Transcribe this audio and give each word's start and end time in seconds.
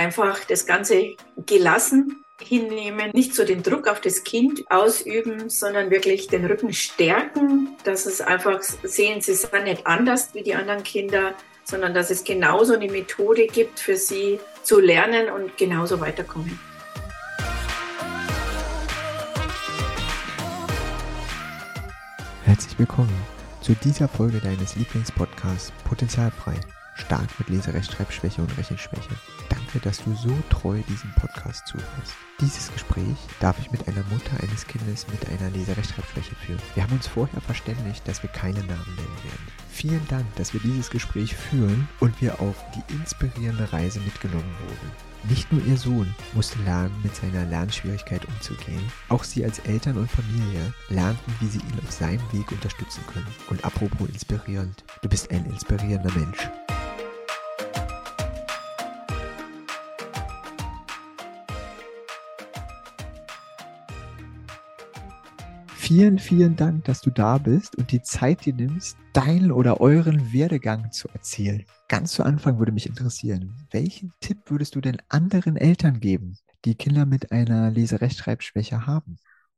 einfach 0.00 0.44
das 0.46 0.64
Ganze 0.64 1.14
gelassen 1.44 2.24
hinnehmen, 2.42 3.10
nicht 3.12 3.34
so 3.34 3.44
den 3.44 3.62
Druck 3.62 3.86
auf 3.86 4.00
das 4.00 4.24
Kind 4.24 4.64
ausüben, 4.70 5.50
sondern 5.50 5.90
wirklich 5.90 6.26
den 6.26 6.46
Rücken 6.46 6.72
stärken, 6.72 7.76
dass 7.84 8.06
es 8.06 8.22
einfach 8.22 8.62
sehen, 8.62 9.20
sie 9.20 9.34
sind 9.34 9.64
nicht 9.64 9.86
anders 9.86 10.32
wie 10.32 10.42
die 10.42 10.54
anderen 10.54 10.82
Kinder, 10.84 11.34
sondern 11.64 11.92
dass 11.92 12.10
es 12.10 12.24
genauso 12.24 12.72
eine 12.72 12.90
Methode 12.90 13.46
gibt 13.46 13.78
für 13.78 13.96
sie 13.96 14.40
zu 14.62 14.80
lernen 14.80 15.28
und 15.28 15.58
genauso 15.58 16.00
weiterkommen. 16.00 16.58
Herzlich 22.46 22.78
willkommen 22.78 23.12
zu 23.60 23.74
dieser 23.84 24.08
Folge 24.08 24.38
deines 24.38 24.76
Lieblingspodcasts 24.76 25.72
Potenzialfrei 25.86 26.54
stark 27.00 27.28
mit 27.38 27.48
Leserechtschreibschwäche 27.48 28.40
und 28.42 28.56
Rechenschwäche. 28.56 29.10
Danke, 29.48 29.80
dass 29.80 30.04
du 30.04 30.14
so 30.14 30.36
treu 30.50 30.78
diesem 30.88 31.12
Podcast 31.14 31.66
zuhörst. 31.66 32.14
Dieses 32.40 32.72
Gespräch 32.72 33.16
darf 33.40 33.58
ich 33.58 33.70
mit 33.70 33.86
einer 33.88 34.04
Mutter 34.04 34.42
eines 34.42 34.66
Kindes 34.66 35.06
mit 35.08 35.28
einer 35.28 35.50
Leserechtschreibschwäche 35.50 36.34
führen. 36.36 36.60
Wir 36.74 36.82
haben 36.82 36.92
uns 36.92 37.06
vorher 37.06 37.40
verständigt, 37.40 38.06
dass 38.06 38.22
wir 38.22 38.30
keine 38.30 38.60
Namen 38.60 38.94
nennen 38.96 39.24
werden. 39.24 39.46
Vielen 39.70 40.06
Dank, 40.08 40.26
dass 40.36 40.52
wir 40.52 40.60
dieses 40.60 40.90
Gespräch 40.90 41.34
führen 41.34 41.88
und 42.00 42.20
wir 42.20 42.40
auf 42.40 42.56
die 42.74 42.94
inspirierende 42.94 43.72
Reise 43.72 44.00
mitgenommen 44.00 44.54
wurden. 44.66 45.10
Nicht 45.28 45.52
nur 45.52 45.62
ihr 45.66 45.76
Sohn 45.76 46.14
musste 46.32 46.58
lernen, 46.62 46.94
mit 47.02 47.14
seiner 47.14 47.44
Lernschwierigkeit 47.44 48.24
umzugehen, 48.26 48.82
auch 49.10 49.22
sie 49.22 49.44
als 49.44 49.58
Eltern 49.60 49.98
und 49.98 50.10
Familie 50.10 50.72
lernten, 50.88 51.34
wie 51.40 51.46
sie 51.48 51.58
ihn 51.58 51.78
auf 51.84 51.92
seinem 51.92 52.32
Weg 52.32 52.50
unterstützen 52.50 53.04
können. 53.12 53.26
Und 53.50 53.62
apropos 53.64 54.08
inspirierend, 54.08 54.82
du 55.02 55.08
bist 55.08 55.30
ein 55.30 55.44
inspirierender 55.44 56.12
Mensch. 56.12 56.48
Vielen, 65.90 66.20
vielen 66.20 66.54
Dank, 66.54 66.84
dass 66.84 67.00
du 67.00 67.10
da 67.10 67.36
bist 67.36 67.76
und 67.76 67.90
die 67.90 68.00
Zeit 68.00 68.46
dir 68.46 68.54
nimmst, 68.54 68.96
deinen 69.12 69.50
oder 69.50 69.80
euren 69.80 70.32
Werdegang 70.32 70.92
zu 70.92 71.08
erzählen. 71.08 71.66
Ganz 71.88 72.12
zu 72.12 72.22
Anfang 72.22 72.60
würde 72.60 72.70
mich 72.70 72.86
interessieren, 72.86 73.66
welchen 73.72 74.12
Tipp 74.20 74.38
würdest 74.46 74.76
du 74.76 74.80
denn 74.80 74.98
anderen 75.08 75.56
Eltern 75.56 75.98
geben, 75.98 76.38
die 76.64 76.76
Kinder 76.76 77.06
mit 77.06 77.32
einer 77.32 77.72
Leserechtschreibschwäche 77.72 78.86
haben? 78.86 79.16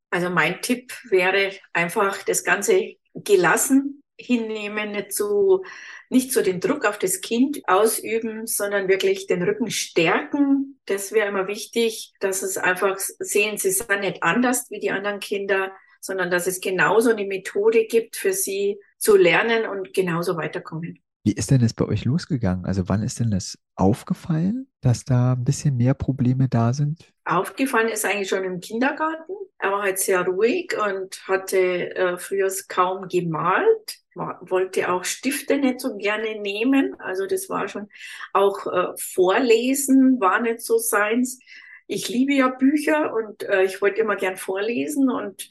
Also 0.09 0.31
mein 0.31 0.59
Tipp 0.61 0.91
wäre 1.11 1.51
einfach 1.71 2.23
das 2.23 2.43
Ganze 2.43 2.95
gelassen 3.13 4.01
hinnehmen, 4.17 4.91
nicht 4.91 5.13
so, 5.13 5.63
nicht 6.09 6.31
so 6.31 6.41
den 6.41 6.59
Druck 6.59 6.85
auf 6.85 6.97
das 6.97 7.21
Kind 7.21 7.61
ausüben, 7.65 8.47
sondern 8.47 8.87
wirklich 8.87 9.27
den 9.27 9.43
Rücken 9.43 9.69
stärken. 9.69 10.79
Das 10.85 11.11
wäre 11.11 11.27
immer 11.27 11.45
wichtig, 11.45 12.11
dass 12.19 12.41
es 12.41 12.57
einfach 12.57 12.97
sehen, 12.97 13.59
sie 13.59 13.69
sind 13.69 13.99
nicht 13.99 14.23
anders 14.23 14.71
wie 14.71 14.79
die 14.79 14.89
anderen 14.89 15.19
Kinder 15.19 15.71
sondern 16.03 16.29
dass 16.29 16.47
es 16.47 16.59
genauso 16.59 17.11
eine 17.11 17.25
Methode 17.25 17.85
gibt 17.85 18.17
für 18.17 18.33
sie 18.33 18.77
zu 18.97 19.15
lernen 19.15 19.65
und 19.65 19.93
genauso 19.93 20.35
weiterkommen. 20.35 20.99
Wie 21.23 21.31
ist 21.31 21.49
denn 21.49 21.61
das 21.61 21.73
bei 21.73 21.85
euch 21.85 22.03
losgegangen? 22.03 22.65
Also 22.65 22.89
wann 22.89 23.01
ist 23.01 23.21
denn 23.21 23.31
das 23.31 23.57
aufgefallen, 23.75 24.67
dass 24.81 25.05
da 25.05 25.31
ein 25.31 25.45
bisschen 25.45 25.77
mehr 25.77 25.93
Probleme 25.93 26.49
da 26.49 26.73
sind? 26.73 27.13
Aufgefallen 27.23 27.87
ist 27.87 28.03
eigentlich 28.03 28.27
schon 28.27 28.43
im 28.43 28.59
Kindergarten. 28.59 29.31
Er 29.59 29.71
war 29.71 29.83
halt 29.83 29.99
sehr 29.99 30.25
ruhig 30.25 30.75
und 30.77 31.25
hatte 31.25 31.95
äh, 31.95 32.17
früher 32.17 32.51
kaum 32.67 33.07
gemalt, 33.07 33.99
war, 34.13 34.39
wollte 34.41 34.91
auch 34.91 35.05
Stifte 35.05 35.57
nicht 35.57 35.79
so 35.79 35.95
gerne 35.95 36.41
nehmen. 36.41 36.99
Also 36.99 37.25
das 37.25 37.47
war 37.47 37.69
schon 37.69 37.87
auch 38.33 38.67
äh, 38.67 38.87
Vorlesen 38.97 40.19
war 40.19 40.41
nicht 40.41 40.59
so 40.59 40.77
seins. 40.77 41.39
Ich 41.87 42.09
liebe 42.09 42.33
ja 42.33 42.49
Bücher 42.49 43.13
und 43.13 43.43
äh, 43.43 43.63
ich 43.63 43.81
wollte 43.81 44.01
immer 44.01 44.17
gern 44.17 44.35
vorlesen 44.35 45.09
und 45.09 45.47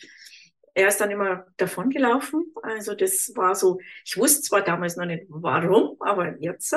er 0.74 0.88
ist 0.88 1.00
dann 1.00 1.10
immer 1.10 1.46
davongelaufen. 1.56 2.52
Also 2.62 2.94
das 2.94 3.32
war 3.34 3.54
so, 3.54 3.78
ich 4.04 4.16
wusste 4.16 4.42
zwar 4.42 4.62
damals 4.62 4.96
noch 4.96 5.04
nicht 5.04 5.24
warum, 5.28 5.96
aber 6.00 6.36
jetzt, 6.40 6.74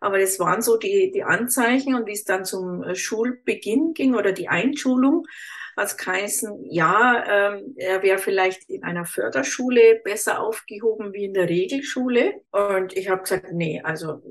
aber 0.00 0.18
das 0.18 0.38
waren 0.38 0.62
so 0.62 0.76
die, 0.78 1.10
die 1.12 1.24
Anzeichen 1.24 1.94
und 1.94 2.06
wie 2.06 2.12
es 2.12 2.24
dann 2.24 2.44
zum 2.44 2.94
Schulbeginn 2.94 3.92
ging 3.94 4.14
oder 4.14 4.32
die 4.32 4.48
Einschulung, 4.48 5.26
hat 5.76 5.98
geheißen, 5.98 6.64
ja, 6.70 7.24
ähm, 7.28 7.74
er 7.76 8.02
wäre 8.02 8.18
vielleicht 8.18 8.68
in 8.70 8.82
einer 8.82 9.04
Förderschule 9.04 10.00
besser 10.02 10.40
aufgehoben 10.40 11.12
wie 11.12 11.26
in 11.26 11.34
der 11.34 11.50
Regelschule. 11.50 12.40
Und 12.50 12.96
ich 12.96 13.10
habe 13.10 13.22
gesagt, 13.22 13.52
nee, 13.52 13.82
also 13.84 14.22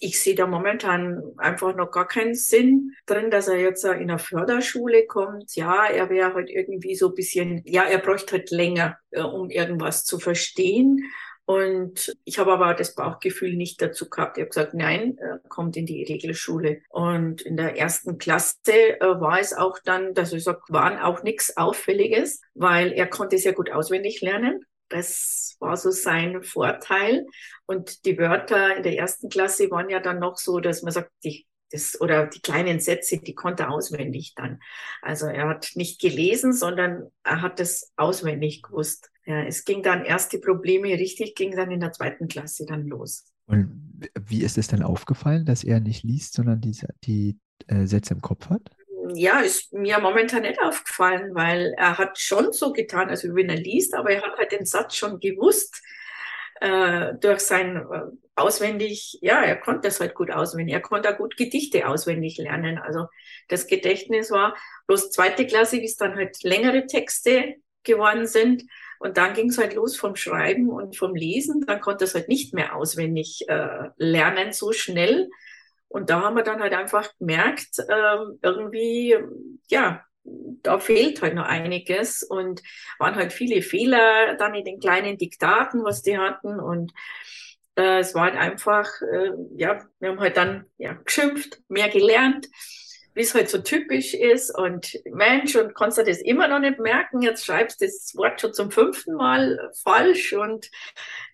ich 0.00 0.20
sehe 0.20 0.34
da 0.34 0.46
momentan 0.46 1.22
einfach 1.36 1.74
noch 1.74 1.90
gar 1.90 2.06
keinen 2.06 2.34
Sinn 2.34 2.94
drin, 3.06 3.30
dass 3.30 3.48
er 3.48 3.58
jetzt 3.58 3.84
in 3.84 3.90
einer 3.90 4.18
Förderschule 4.18 5.06
kommt. 5.06 5.54
Ja, 5.56 5.86
er 5.86 6.10
wäre 6.10 6.34
halt 6.34 6.50
irgendwie 6.50 6.94
so 6.94 7.08
ein 7.08 7.14
bisschen, 7.14 7.62
ja, 7.64 7.84
er 7.84 7.98
bräuchte 7.98 8.32
halt 8.32 8.50
länger, 8.50 8.98
äh, 9.10 9.22
um 9.22 9.50
irgendwas 9.50 10.04
zu 10.04 10.18
verstehen. 10.18 11.04
Und 11.46 12.16
ich 12.24 12.40
habe 12.40 12.52
aber 12.52 12.74
das 12.74 12.96
Bauchgefühl 12.96 13.54
nicht 13.54 13.80
dazu 13.80 14.10
gehabt. 14.10 14.36
Ich 14.36 14.42
habe 14.42 14.48
gesagt, 14.48 14.74
nein, 14.74 15.16
kommt 15.48 15.76
in 15.76 15.86
die 15.86 16.02
Regelschule. 16.02 16.82
Und 16.88 17.40
in 17.40 17.56
der 17.56 17.78
ersten 17.78 18.18
Klasse 18.18 18.60
äh, 18.66 19.00
war 19.00 19.38
es 19.38 19.52
auch 19.52 19.78
dann, 19.84 20.12
dass 20.12 20.32
ich 20.32 20.42
sage, 20.42 20.60
waren 20.68 20.98
auch 20.98 21.22
nichts 21.22 21.56
Auffälliges, 21.56 22.42
weil 22.54 22.92
er 22.92 23.06
konnte 23.06 23.38
sehr 23.38 23.52
gut 23.52 23.70
auswendig 23.70 24.20
lernen. 24.22 24.64
Das 24.88 25.56
war 25.60 25.76
so 25.76 25.90
sein 25.90 26.42
Vorteil. 26.42 27.26
Und 27.66 28.04
die 28.04 28.18
Wörter 28.18 28.76
in 28.76 28.82
der 28.82 28.96
ersten 28.96 29.28
Klasse 29.28 29.70
waren 29.70 29.90
ja 29.90 30.00
dann 30.00 30.18
noch 30.18 30.36
so, 30.36 30.60
dass 30.60 30.82
man 30.82 30.92
sagt, 30.92 31.10
die 31.24 31.46
das, 31.70 32.00
oder 32.00 32.26
die 32.26 32.40
kleinen 32.40 32.80
Sätze, 32.80 33.18
die 33.18 33.34
konnte 33.34 33.64
er 33.64 33.70
auswendig 33.70 34.34
dann. 34.36 34.60
Also 35.02 35.26
er 35.26 35.48
hat 35.48 35.72
nicht 35.74 36.00
gelesen, 36.00 36.52
sondern 36.52 37.10
er 37.24 37.42
hat 37.42 37.60
es 37.60 37.92
auswendig 37.96 38.62
gewusst. 38.62 39.10
Ja, 39.24 39.42
es 39.42 39.64
ging 39.64 39.82
dann 39.82 40.04
erst 40.04 40.32
die 40.32 40.38
Probleme 40.38 40.88
richtig, 40.90 41.34
ging 41.34 41.56
dann 41.56 41.70
in 41.70 41.80
der 41.80 41.92
zweiten 41.92 42.28
Klasse 42.28 42.64
dann 42.66 42.86
los. 42.86 43.24
Und 43.46 44.08
wie 44.28 44.42
ist 44.42 44.58
es 44.58 44.68
dann 44.68 44.82
aufgefallen, 44.82 45.44
dass 45.44 45.64
er 45.64 45.80
nicht 45.80 46.04
liest, 46.04 46.34
sondern 46.34 46.60
die, 46.60 46.76
die 47.04 47.38
äh, 47.66 47.86
Sätze 47.86 48.14
im 48.14 48.20
Kopf 48.20 48.48
hat? 48.48 48.70
Ja, 49.14 49.40
ist 49.40 49.72
mir 49.72 49.98
momentan 49.98 50.42
nicht 50.42 50.60
aufgefallen, 50.60 51.34
weil 51.34 51.74
er 51.76 51.98
hat 51.98 52.18
schon 52.18 52.52
so 52.52 52.72
getan, 52.72 53.08
also 53.08 53.34
wenn 53.34 53.48
er 53.48 53.56
liest, 53.56 53.94
aber 53.94 54.10
er 54.10 54.22
hat 54.22 54.38
halt 54.38 54.52
den 54.52 54.64
Satz 54.64 54.96
schon 54.96 55.20
gewusst 55.20 55.82
äh, 56.60 57.14
durch 57.20 57.40
sein 57.40 57.76
äh, 57.76 58.02
auswendig, 58.34 59.18
ja, 59.22 59.42
er 59.42 59.56
konnte 59.56 59.88
das 59.88 60.00
halt 60.00 60.14
gut 60.14 60.30
auswendig. 60.30 60.74
Er 60.74 60.80
konnte 60.80 61.10
auch 61.12 61.18
gut 61.18 61.36
Gedichte 61.36 61.88
auswendig 61.88 62.38
lernen. 62.38 62.78
Also 62.78 63.06
das 63.48 63.66
Gedächtnis 63.66 64.30
war 64.30 64.56
bloß 64.86 65.10
zweite 65.10 65.46
Klasse, 65.46 65.78
wie 65.80 65.84
es 65.84 65.96
dann 65.96 66.14
halt 66.16 66.42
längere 66.42 66.86
Texte 66.86 67.56
geworden 67.82 68.26
sind. 68.26 68.64
Und 68.98 69.16
dann 69.18 69.34
ging 69.34 69.50
es 69.50 69.58
halt 69.58 69.74
los 69.74 69.96
vom 69.96 70.16
Schreiben 70.16 70.70
und 70.70 70.96
vom 70.96 71.14
Lesen. 71.14 71.64
Dann 71.66 71.80
konnte 71.80 72.04
es 72.04 72.14
halt 72.14 72.28
nicht 72.28 72.54
mehr 72.54 72.74
auswendig 72.76 73.44
äh, 73.48 73.88
lernen 73.96 74.52
so 74.52 74.72
schnell. 74.72 75.28
Und 75.88 76.10
da 76.10 76.20
haben 76.22 76.36
wir 76.36 76.42
dann 76.42 76.60
halt 76.60 76.74
einfach 76.74 77.10
gemerkt, 77.18 77.78
äh, 77.78 78.16
irgendwie, 78.42 79.16
ja, 79.68 80.04
da 80.62 80.78
fehlt 80.78 81.22
halt 81.22 81.34
noch 81.34 81.44
einiges 81.44 82.22
und 82.22 82.62
waren 82.98 83.14
halt 83.14 83.32
viele 83.32 83.62
Fehler 83.62 84.34
dann 84.36 84.54
in 84.54 84.64
den 84.64 84.80
kleinen 84.80 85.18
Diktaten, 85.18 85.84
was 85.84 86.02
die 86.02 86.18
hatten. 86.18 86.58
Und 86.58 86.92
äh, 87.76 88.00
es 88.00 88.14
war 88.14 88.24
halt 88.24 88.36
einfach, 88.36 88.88
äh, 89.02 89.30
ja, 89.56 89.78
wir 90.00 90.08
haben 90.10 90.20
halt 90.20 90.36
dann 90.36 90.66
ja, 90.78 90.94
geschimpft, 90.94 91.60
mehr 91.68 91.88
gelernt, 91.88 92.48
wie 93.14 93.22
es 93.22 93.34
halt 93.34 93.48
so 93.48 93.58
typisch 93.58 94.14
ist. 94.14 94.50
Und 94.56 94.98
Mensch, 95.04 95.54
und 95.56 95.74
kannst 95.74 95.98
du 95.98 96.02
das 96.02 96.18
immer 96.18 96.48
noch 96.48 96.58
nicht 96.58 96.78
merken, 96.78 97.22
jetzt 97.22 97.44
schreibst 97.46 97.80
du 97.80 97.86
das 97.86 98.12
Wort 98.16 98.40
schon 98.40 98.52
zum 98.52 98.70
fünften 98.70 99.14
Mal 99.14 99.70
falsch. 99.82 100.32
Und 100.32 100.70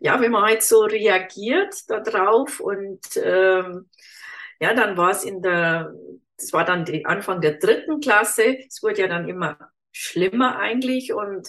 ja, 0.00 0.20
wenn 0.20 0.32
man 0.32 0.44
halt 0.44 0.62
so 0.62 0.82
reagiert 0.82 1.74
darauf 1.88 2.60
und 2.60 3.00
ähm, 3.16 3.88
ja, 4.62 4.74
dann 4.74 4.96
war 4.96 5.10
es 5.10 5.24
in 5.24 5.42
der 5.42 5.92
das 6.38 6.52
war 6.52 6.64
dann 6.64 6.84
die 6.84 7.06
Anfang 7.06 7.40
der 7.40 7.54
dritten 7.54 8.00
Klasse. 8.00 8.58
Es 8.66 8.82
wurde 8.82 9.02
ja 9.02 9.08
dann 9.08 9.28
immer 9.28 9.56
schlimmer 9.92 10.58
eigentlich 10.58 11.12
und 11.12 11.48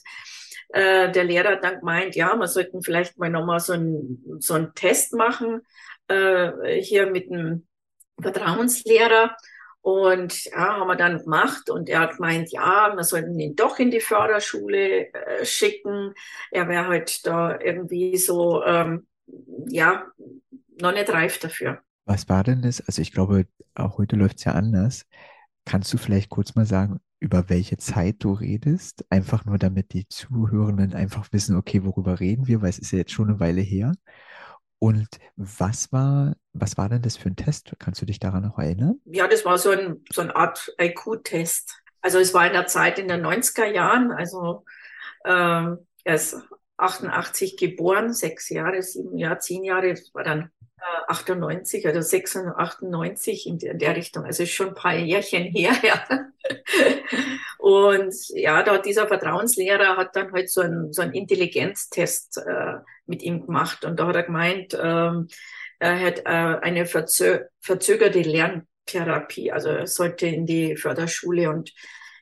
äh, 0.69 1.11
der 1.11 1.23
Lehrer 1.23 1.53
hat 1.53 1.63
dann 1.63 1.79
gemeint, 1.79 2.15
ja, 2.15 2.35
wir 2.35 2.47
sollten 2.47 2.83
vielleicht 2.83 3.17
mal 3.17 3.29
nochmal 3.29 3.59
so 3.59 3.73
einen 3.73 4.23
so 4.39 4.53
einen 4.55 4.73
Test 4.75 5.13
machen 5.13 5.61
äh, 6.07 6.81
hier 6.81 7.07
mit 7.07 7.31
einem 7.31 7.67
Vertrauenslehrer. 8.21 9.35
Und 9.81 10.45
ja, 10.45 10.77
haben 10.77 10.87
wir 10.87 10.95
dann 10.95 11.19
gemacht 11.19 11.69
und 11.69 11.89
er 11.89 11.99
hat 11.99 12.15
gemeint, 12.15 12.51
ja, 12.51 12.93
wir 12.95 13.03
sollten 13.03 13.37
ihn 13.37 13.55
doch 13.55 13.79
in 13.79 13.91
die 13.91 13.99
Förderschule 13.99 15.13
äh, 15.13 15.45
schicken. 15.45 16.13
Er 16.51 16.69
wäre 16.69 16.87
halt 16.87 17.27
da 17.27 17.59
irgendwie 17.59 18.17
so, 18.17 18.63
ähm, 18.63 19.07
ja, 19.67 20.05
noch 20.79 20.93
nicht 20.93 21.09
reif 21.09 21.37
dafür. 21.39 21.81
Was 22.05 22.29
war 22.29 22.43
denn 22.43 22.61
das? 22.61 22.81
Also 22.81 23.01
ich 23.01 23.11
glaube, 23.11 23.47
auch 23.75 23.97
heute 23.97 24.15
läuft 24.15 24.37
es 24.39 24.43
ja 24.43 24.53
anders. 24.53 25.05
Kannst 25.65 25.93
du 25.93 25.97
vielleicht 25.97 26.29
kurz 26.29 26.55
mal 26.55 26.65
sagen, 26.65 26.99
über 27.19 27.49
welche 27.49 27.77
Zeit 27.77 28.17
du 28.19 28.33
redest? 28.33 29.05
Einfach 29.09 29.45
nur, 29.45 29.57
damit 29.57 29.93
die 29.93 30.07
Zuhörenden 30.09 30.93
einfach 30.93 31.31
wissen, 31.31 31.55
okay, 31.55 31.83
worüber 31.85 32.19
reden 32.19 32.47
wir, 32.47 32.61
weil 32.61 32.69
es 32.69 32.79
ist 32.79 32.91
ja 32.91 32.99
jetzt 32.99 33.11
schon 33.11 33.29
eine 33.29 33.39
Weile 33.39 33.61
her. 33.61 33.93
Und 34.79 35.07
was 35.37 35.93
war, 35.93 36.35
was 36.51 36.77
war 36.77 36.89
denn 36.89 37.01
das 37.01 37.15
für 37.15 37.29
ein 37.29 37.37
Test? 37.37 37.73
Kannst 37.79 38.01
du 38.01 38.05
dich 38.05 38.19
daran 38.19 38.43
noch 38.43 38.59
erinnern? 38.59 38.99
Ja, 39.05 39.29
das 39.29 39.45
war 39.45 39.57
so, 39.57 39.71
ein, 39.71 40.03
so 40.11 40.21
eine 40.21 40.35
Art 40.35 40.75
IQ-Test. 40.77 41.81
Also 42.01 42.19
es 42.19 42.33
war 42.33 42.45
in 42.45 42.51
der 42.51 42.67
Zeit 42.67 42.99
in 42.99 43.07
den 43.07 43.25
90er 43.25 43.65
Jahren, 43.65 44.11
also 44.11 44.65
äh, 45.23 45.29
er 45.31 46.15
ist 46.15 46.35
88 46.77 47.57
geboren, 47.57 48.13
sechs 48.13 48.49
Jahre, 48.49 48.81
sieben 48.81 49.17
Jahre, 49.17 49.39
zehn 49.39 49.63
Jahre, 49.63 49.89
das 49.89 50.13
war 50.13 50.23
dann 50.23 50.51
98 51.07 51.85
oder 51.87 52.01
96 52.01 53.47
in 53.47 53.57
der 53.59 53.95
Richtung. 53.95 54.25
Also 54.25 54.45
schon 54.45 54.69
ein 54.69 54.75
paar 54.75 54.95
Jährchen 54.95 55.43
her. 55.43 55.73
Ja. 55.83 56.05
Und 57.57 58.13
ja, 58.33 58.61
da 58.63 58.77
dieser 58.77 59.07
Vertrauenslehrer 59.07 59.95
hat 59.95 60.15
dann 60.17 60.33
halt 60.33 60.49
so 60.49 60.61
einen, 60.61 60.91
so 60.91 61.01
einen 61.01 61.13
Intelligenztest 61.13 62.37
äh, 62.45 62.79
mit 63.05 63.23
ihm 63.23 63.45
gemacht. 63.45 63.85
Und 63.85 63.99
da 63.99 64.07
hat 64.07 64.17
er 64.17 64.23
gemeint, 64.23 64.77
ähm, 64.77 65.29
er 65.79 65.99
hat 65.99 66.19
äh, 66.19 66.59
eine 66.61 66.85
verzö 66.85 67.45
verzögerte 67.61 68.21
Lerntherapie, 68.21 69.51
also 69.51 69.69
er 69.69 69.87
sollte 69.87 70.27
in 70.27 70.45
die 70.45 70.75
Förderschule. 70.75 71.49
Und 71.49 71.71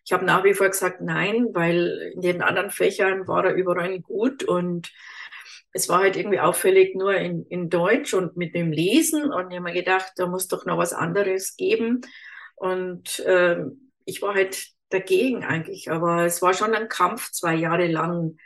ich 0.03 0.13
habe 0.13 0.25
nach 0.25 0.44
wie 0.44 0.53
vor 0.53 0.68
gesagt, 0.68 1.01
nein, 1.01 1.48
weil 1.53 2.12
in 2.15 2.21
den 2.21 2.42
anderen 2.42 2.71
Fächern 2.71 3.27
war 3.27 3.45
er 3.45 3.53
überall 3.53 4.00
gut 4.00 4.44
und 4.44 4.92
es 5.74 5.88
war 5.89 6.00
halt 6.00 6.18
irgendwie 6.18 6.39
auffällig 6.39 6.95
nur 6.95 7.15
in, 7.15 7.45
in 7.48 7.69
Deutsch 7.69 8.13
und 8.13 8.36
mit 8.36 8.56
dem 8.56 8.71
Lesen. 8.71 9.31
Und 9.31 9.51
ich 9.51 9.57
habe 9.57 9.62
mir 9.62 9.74
gedacht, 9.74 10.12
da 10.18 10.27
muss 10.27 10.48
doch 10.48 10.65
noch 10.65 10.77
was 10.77 10.94
anderes 10.94 11.56
geben. 11.56 12.01
Und 12.56 13.19
äh, 13.19 13.63
ich 14.06 14.21
war 14.21 14.33
halt 14.33 14.68
dagegen 14.89 15.45
eigentlich. 15.45 15.89
Aber 15.89 16.25
es 16.25 16.42
war 16.42 16.53
schon 16.53 16.75
ein 16.75 16.89
Kampf 16.89 17.31
zwei 17.31 17.56
Jahre 17.56 17.88
lang 17.88 18.38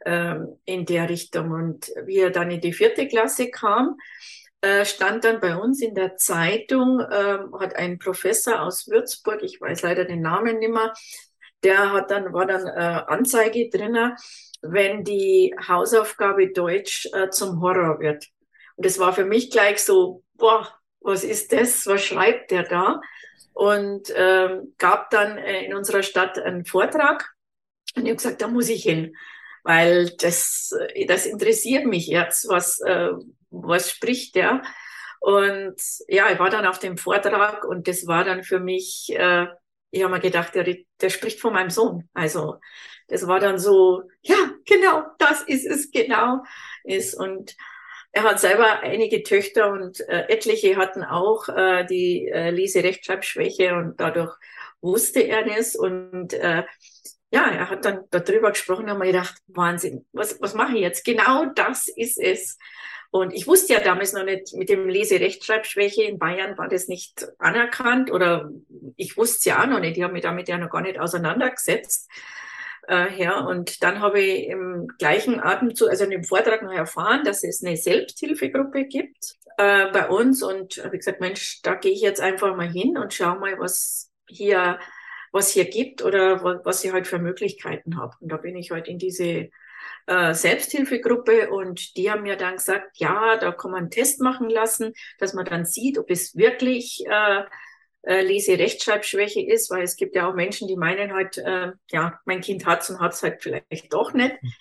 äh, 0.00 0.36
in 0.66 0.84
der 0.84 1.08
Richtung. 1.08 1.52
Und 1.52 1.90
wie 2.04 2.18
er 2.18 2.30
dann 2.30 2.50
in 2.50 2.60
die 2.60 2.74
vierte 2.74 3.08
Klasse 3.08 3.50
kam, 3.50 3.96
äh, 4.64 4.84
stand 4.86 5.24
dann 5.24 5.40
bei 5.40 5.56
uns 5.56 5.82
in 5.82 5.94
der 5.94 6.16
Zeitung, 6.16 6.98
äh, 7.00 7.38
hat 7.60 7.76
ein 7.76 7.98
Professor 7.98 8.62
aus 8.62 8.88
Würzburg, 8.88 9.42
ich 9.42 9.60
weiß 9.60 9.82
leider 9.82 10.06
den 10.06 10.22
Namen 10.22 10.58
nicht 10.58 10.72
mehr, 10.72 10.94
der 11.62 11.92
hat 11.92 12.10
dann, 12.10 12.32
war 12.32 12.46
dann 12.46 12.66
äh, 12.66 13.02
Anzeige 13.06 13.68
drinnen, 13.68 14.16
wenn 14.62 15.04
die 15.04 15.54
Hausaufgabe 15.68 16.50
Deutsch 16.52 17.06
äh, 17.12 17.28
zum 17.28 17.60
Horror 17.60 18.00
wird. 18.00 18.26
Und 18.76 18.86
das 18.86 18.98
war 18.98 19.12
für 19.12 19.26
mich 19.26 19.50
gleich 19.50 19.82
so, 19.82 20.24
boah, 20.34 20.66
was 21.00 21.24
ist 21.24 21.52
das? 21.52 21.86
Was 21.86 22.02
schreibt 22.02 22.50
der 22.50 22.62
da? 22.62 23.02
Und 23.52 24.12
ähm, 24.16 24.74
gab 24.78 25.10
dann 25.10 25.36
äh, 25.36 25.66
in 25.66 25.74
unserer 25.74 26.02
Stadt 26.02 26.38
einen 26.38 26.64
Vortrag. 26.64 27.34
Und 27.96 28.04
ich 28.04 28.08
habe 28.08 28.16
gesagt, 28.16 28.40
da 28.40 28.48
muss 28.48 28.70
ich 28.70 28.82
hin, 28.82 29.14
weil 29.62 30.10
das, 30.16 30.74
das 31.06 31.26
interessiert 31.26 31.84
mich 31.84 32.06
jetzt, 32.06 32.48
was, 32.48 32.80
äh, 32.80 33.10
was 33.62 33.90
spricht 33.90 34.34
der. 34.34 34.62
Und 35.20 35.76
ja, 36.08 36.30
ich 36.30 36.38
war 36.38 36.50
dann 36.50 36.66
auf 36.66 36.78
dem 36.78 36.98
Vortrag 36.98 37.64
und 37.64 37.88
das 37.88 38.06
war 38.06 38.24
dann 38.24 38.44
für 38.44 38.60
mich, 38.60 39.08
äh, 39.16 39.46
ich 39.90 40.02
habe 40.02 40.12
mir 40.12 40.20
gedacht, 40.20 40.54
der, 40.54 40.76
der 41.00 41.10
spricht 41.10 41.40
von 41.40 41.54
meinem 41.54 41.70
Sohn. 41.70 42.08
Also 42.12 42.56
das 43.08 43.26
war 43.26 43.40
dann 43.40 43.58
so, 43.58 44.02
ja, 44.22 44.36
genau, 44.66 45.04
das 45.18 45.42
ist 45.42 45.66
es 45.66 45.90
genau 45.90 46.42
ist. 46.84 47.14
Und 47.14 47.56
er 48.12 48.22
hat 48.24 48.40
selber 48.40 48.80
einige 48.80 49.22
Töchter 49.22 49.72
und 49.72 50.00
äh, 50.08 50.28
etliche 50.28 50.76
hatten 50.76 51.02
auch 51.02 51.48
äh, 51.48 51.84
die 51.84 52.28
äh, 52.28 52.50
Lese-Rechtschreibschwäche 52.50 53.74
und 53.74 53.98
dadurch 53.98 54.36
wusste 54.80 55.20
er 55.20 55.44
das. 55.44 55.74
Und 55.74 56.32
äh, 56.34 56.64
ja, 57.32 57.48
er 57.48 57.70
hat 57.70 57.84
dann 57.84 58.04
darüber 58.10 58.50
gesprochen 58.50 58.88
und 58.88 58.98
mir 58.98 59.06
gedacht, 59.06 59.34
Wahnsinn, 59.48 60.06
was, 60.12 60.40
was 60.40 60.54
mache 60.54 60.74
ich 60.74 60.82
jetzt? 60.82 61.04
Genau 61.04 61.46
das 61.46 61.88
ist 61.88 62.18
es. 62.18 62.58
Und 63.14 63.32
ich 63.32 63.46
wusste 63.46 63.74
ja 63.74 63.78
damals 63.78 64.12
noch 64.12 64.24
nicht, 64.24 64.54
mit 64.54 64.68
dem 64.68 64.88
Lese-Rechtschreibschwäche 64.88 66.02
in 66.02 66.18
Bayern 66.18 66.58
war 66.58 66.66
das 66.66 66.88
nicht 66.88 67.28
anerkannt 67.38 68.10
oder 68.10 68.50
ich 68.96 69.16
wusste 69.16 69.36
es 69.38 69.44
ja 69.44 69.62
auch 69.62 69.68
noch 69.68 69.78
nicht. 69.78 69.96
Ich 69.96 70.02
habe 70.02 70.14
mich 70.14 70.24
damit 70.24 70.48
ja 70.48 70.58
noch 70.58 70.68
gar 70.68 70.80
nicht 70.80 70.98
auseinandergesetzt 70.98 72.10
äh, 72.88 73.04
her. 73.04 73.46
Und 73.46 73.84
dann 73.84 74.00
habe 74.00 74.20
ich 74.20 74.48
im 74.48 74.88
gleichen 74.98 75.38
Atemzug, 75.38 75.90
also 75.90 76.02
in 76.02 76.10
dem 76.10 76.24
Vortrag 76.24 76.64
noch 76.64 76.72
erfahren, 76.72 77.22
dass 77.22 77.44
es 77.44 77.62
eine 77.62 77.76
Selbsthilfegruppe 77.76 78.86
gibt 78.86 79.36
äh, 79.58 79.92
bei 79.92 80.08
uns. 80.08 80.42
Und 80.42 80.82
habe 80.84 80.98
gesagt, 80.98 81.20
Mensch, 81.20 81.62
da 81.62 81.76
gehe 81.76 81.92
ich 81.92 82.00
jetzt 82.00 82.20
einfach 82.20 82.56
mal 82.56 82.68
hin 82.68 82.98
und 82.98 83.14
schau 83.14 83.36
mal, 83.36 83.60
was 83.60 84.10
hier, 84.28 84.80
was 85.30 85.52
hier 85.52 85.66
gibt 85.66 86.02
oder 86.02 86.42
was 86.64 86.82
ich 86.82 86.92
halt 86.92 87.06
für 87.06 87.20
Möglichkeiten 87.20 87.96
habe. 87.96 88.16
Und 88.18 88.32
da 88.32 88.38
bin 88.38 88.56
ich 88.56 88.72
halt 88.72 88.88
in 88.88 88.98
diese 88.98 89.50
äh, 90.06 90.34
Selbsthilfegruppe 90.34 91.50
und 91.50 91.96
die 91.96 92.10
haben 92.10 92.22
mir 92.22 92.36
dann 92.36 92.56
gesagt, 92.56 92.96
ja, 92.98 93.36
da 93.36 93.52
kann 93.52 93.70
man 93.70 93.80
einen 93.82 93.90
Test 93.90 94.20
machen 94.20 94.50
lassen, 94.50 94.92
dass 95.18 95.34
man 95.34 95.44
dann 95.44 95.64
sieht, 95.64 95.98
ob 95.98 96.10
es 96.10 96.36
wirklich 96.36 97.04
äh, 97.06 97.44
äh, 98.02 98.22
Lese-Rechtschreibschwäche 98.22 99.40
ist, 99.40 99.70
weil 99.70 99.82
es 99.82 99.96
gibt 99.96 100.14
ja 100.14 100.28
auch 100.28 100.34
Menschen, 100.34 100.68
die 100.68 100.76
meinen 100.76 101.12
halt, 101.12 101.38
äh, 101.38 101.72
ja, 101.90 102.20
mein 102.24 102.40
Kind 102.40 102.66
hat's 102.66 102.90
und 102.90 103.00
hat's 103.00 103.22
halt 103.22 103.42
vielleicht 103.42 103.92
doch 103.92 104.12
nicht. 104.12 104.42
Mhm. 104.42 104.52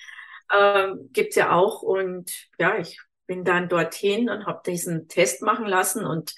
Ähm, 0.54 1.10
gibt's 1.12 1.36
ja 1.36 1.52
auch. 1.52 1.82
Und 1.82 2.32
ja, 2.58 2.78
ich 2.78 3.00
bin 3.28 3.44
dann 3.44 3.70
dorthin 3.70 4.30
und 4.30 4.46
habe 4.46 4.62
diesen 4.66 5.08
Test 5.08 5.42
machen 5.42 5.66
lassen 5.66 6.06
und 6.06 6.34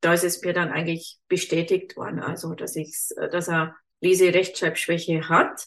da 0.00 0.14
ist 0.14 0.24
es 0.24 0.42
mir 0.42 0.52
dann 0.52 0.70
eigentlich 0.70 1.18
bestätigt 1.26 1.96
worden, 1.96 2.20
also 2.20 2.54
dass 2.54 2.76
ich, 2.76 2.96
dass 3.32 3.48
er 3.48 3.76
Lese-Rechtschreibschwäche 4.00 5.28
hat 5.28 5.66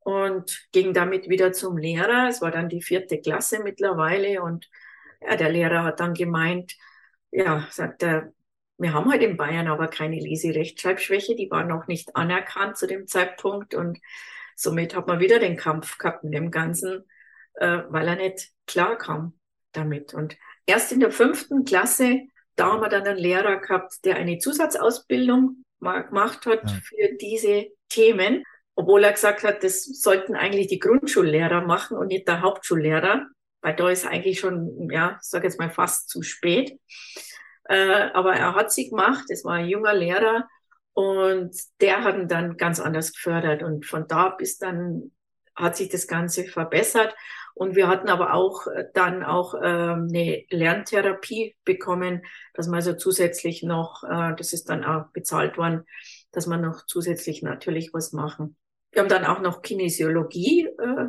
und 0.00 0.68
ging 0.72 0.92
damit 0.92 1.28
wieder 1.28 1.52
zum 1.52 1.76
Lehrer. 1.76 2.28
Es 2.28 2.40
war 2.40 2.50
dann 2.50 2.68
die 2.68 2.82
vierte 2.82 3.20
Klasse 3.20 3.62
mittlerweile 3.62 4.42
und 4.42 4.68
ja, 5.20 5.36
der 5.36 5.50
Lehrer 5.50 5.84
hat 5.84 6.00
dann 6.00 6.14
gemeint, 6.14 6.76
ja, 7.30 7.66
sagt 7.70 8.02
er, 8.02 8.32
wir 8.78 8.92
haben 8.92 9.10
halt 9.10 9.22
in 9.22 9.36
Bayern 9.36 9.66
aber 9.66 9.88
keine 9.88 10.20
Leserechtschreibschwäche, 10.20 11.34
die 11.34 11.50
war 11.50 11.64
noch 11.64 11.88
nicht 11.88 12.14
anerkannt 12.14 12.76
zu 12.76 12.86
dem 12.86 13.06
Zeitpunkt 13.06 13.74
und 13.74 13.98
somit 14.54 14.94
hat 14.94 15.06
man 15.06 15.20
wieder 15.20 15.38
den 15.38 15.56
Kampf 15.56 15.98
gehabt 15.98 16.24
mit 16.24 16.34
dem 16.34 16.50
Ganzen, 16.50 17.04
äh, 17.54 17.82
weil 17.88 18.08
er 18.08 18.16
nicht 18.16 18.50
klar 18.66 18.96
kam 18.96 19.38
damit. 19.72 20.14
Und 20.14 20.36
erst 20.66 20.92
in 20.92 21.00
der 21.00 21.10
fünften 21.10 21.64
Klasse, 21.64 22.22
da 22.56 22.72
haben 22.72 22.80
wir 22.80 22.88
dann 22.88 23.06
einen 23.06 23.18
Lehrer 23.18 23.56
gehabt, 23.58 24.04
der 24.04 24.16
eine 24.16 24.38
Zusatzausbildung 24.38 25.64
gemacht 25.80 26.46
hat 26.46 26.62
ja. 26.64 26.76
für 26.82 27.16
diese 27.20 27.66
Themen, 27.88 28.44
obwohl 28.78 29.02
er 29.02 29.12
gesagt 29.12 29.42
hat, 29.42 29.64
das 29.64 29.82
sollten 29.82 30.36
eigentlich 30.36 30.68
die 30.68 30.78
Grundschullehrer 30.78 31.62
machen 31.62 31.96
und 31.96 32.06
nicht 32.06 32.28
der 32.28 32.42
Hauptschullehrer, 32.42 33.26
weil 33.60 33.74
da 33.74 33.90
ist 33.90 34.06
eigentlich 34.06 34.38
schon, 34.38 34.88
ja, 34.92 35.18
ich 35.20 35.28
sage 35.28 35.48
jetzt 35.48 35.58
mal 35.58 35.68
fast 35.68 36.08
zu 36.08 36.22
spät. 36.22 36.78
Äh, 37.64 38.10
aber 38.14 38.34
er 38.34 38.54
hat 38.54 38.70
sie 38.70 38.88
gemacht, 38.88 39.24
es 39.30 39.44
war 39.44 39.54
ein 39.54 39.68
junger 39.68 39.94
Lehrer 39.94 40.46
und 40.92 41.56
der 41.80 42.04
hat 42.04 42.14
ihn 42.14 42.28
dann 42.28 42.56
ganz 42.56 42.78
anders 42.78 43.12
gefördert. 43.12 43.64
Und 43.64 43.84
von 43.84 44.06
da 44.06 44.28
bis 44.28 44.58
dann 44.58 45.10
hat 45.56 45.76
sich 45.76 45.88
das 45.88 46.06
Ganze 46.06 46.44
verbessert. 46.44 47.16
Und 47.54 47.74
wir 47.74 47.88
hatten 47.88 48.08
aber 48.08 48.32
auch 48.32 48.68
äh, 48.68 48.84
dann 48.94 49.24
auch 49.24 49.54
ähm, 49.54 50.06
eine 50.08 50.44
Lerntherapie 50.50 51.56
bekommen, 51.64 52.22
dass 52.54 52.68
man 52.68 52.76
also 52.76 52.92
zusätzlich 52.92 53.64
noch, 53.64 54.04
äh, 54.04 54.36
das 54.36 54.52
ist 54.52 54.68
dann 54.70 54.84
auch 54.84 55.08
bezahlt 55.12 55.58
worden, 55.58 55.84
dass 56.30 56.46
man 56.46 56.60
noch 56.60 56.86
zusätzlich 56.86 57.42
natürlich 57.42 57.92
was 57.92 58.12
machen. 58.12 58.56
Wir 58.90 59.02
haben 59.02 59.08
dann 59.08 59.24
auch 59.24 59.40
noch 59.40 59.62
Kinesiologie 59.62 60.66
äh, 60.66 61.08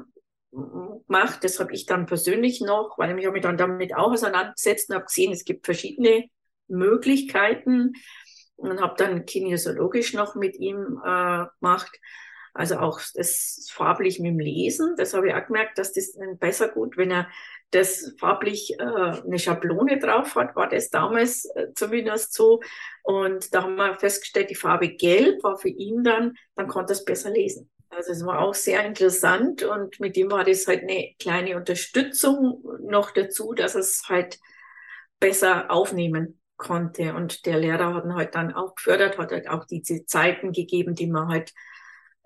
gemacht. 0.51 1.43
Das 1.43 1.59
habe 1.59 1.73
ich 1.73 1.85
dann 1.85 2.05
persönlich 2.05 2.61
noch, 2.61 2.97
weil 2.97 3.17
ich 3.17 3.31
mich 3.31 3.41
dann 3.41 3.57
damit 3.57 3.95
auch 3.95 4.11
auseinandergesetzt 4.11 4.89
und 4.89 4.95
habe 4.95 5.05
gesehen, 5.05 5.31
es 5.31 5.45
gibt 5.45 5.65
verschiedene 5.65 6.25
Möglichkeiten 6.67 7.93
und 8.55 8.81
habe 8.81 8.95
dann 8.97 9.25
kinesiologisch 9.25 10.13
noch 10.13 10.35
mit 10.35 10.57
ihm 10.57 11.01
äh, 11.03 11.45
gemacht. 11.59 11.99
Also 12.53 12.77
auch 12.77 12.99
das 13.13 13.69
farblich 13.71 14.19
mit 14.19 14.31
dem 14.31 14.39
Lesen, 14.39 14.95
das 14.97 15.13
habe 15.13 15.29
ich 15.29 15.33
auch 15.33 15.45
gemerkt, 15.45 15.77
dass 15.77 15.93
das 15.93 16.17
besser 16.39 16.67
gut, 16.67 16.97
wenn 16.97 17.11
er 17.11 17.29
das 17.71 18.13
farblich 18.19 18.73
äh, 18.79 18.83
eine 18.83 19.39
Schablone 19.39 19.99
drauf 19.99 20.35
hat, 20.35 20.55
war 20.55 20.67
das 20.69 20.89
damals 20.89 21.45
äh, 21.55 21.67
zumindest 21.75 22.33
so. 22.33 22.61
Und 23.03 23.53
da 23.53 23.63
haben 23.63 23.75
wir 23.75 23.95
festgestellt, 23.95 24.49
die 24.49 24.55
Farbe 24.55 24.89
Gelb 24.89 25.43
war 25.43 25.57
für 25.57 25.69
ihn 25.69 26.03
dann, 26.03 26.35
dann 26.55 26.67
konnte 26.67 26.93
er 26.93 26.97
es 26.97 27.05
besser 27.05 27.29
lesen. 27.29 27.69
Also 27.89 28.11
es 28.11 28.25
war 28.25 28.39
auch 28.39 28.53
sehr 28.53 28.85
interessant 28.85 29.63
und 29.63 29.99
mit 29.99 30.15
ihm 30.15 30.31
war 30.31 30.43
das 30.43 30.67
halt 30.67 30.83
eine 30.83 31.13
kleine 31.19 31.57
Unterstützung 31.57 32.63
noch 32.81 33.11
dazu, 33.11 33.53
dass 33.53 33.75
es 33.75 34.03
halt 34.07 34.39
besser 35.19 35.71
aufnehmen 35.71 36.39
konnte. 36.57 37.15
Und 37.15 37.45
der 37.45 37.57
Lehrer 37.57 37.95
hat 37.95 38.05
ihn 38.05 38.15
halt 38.15 38.35
dann 38.35 38.53
auch 38.53 38.75
gefördert, 38.75 39.17
hat 39.17 39.31
halt 39.31 39.49
auch 39.49 39.65
diese 39.65 40.05
Zeiten 40.05 40.51
gegeben, 40.51 40.93
die 40.93 41.07
man 41.07 41.29
halt 41.29 41.51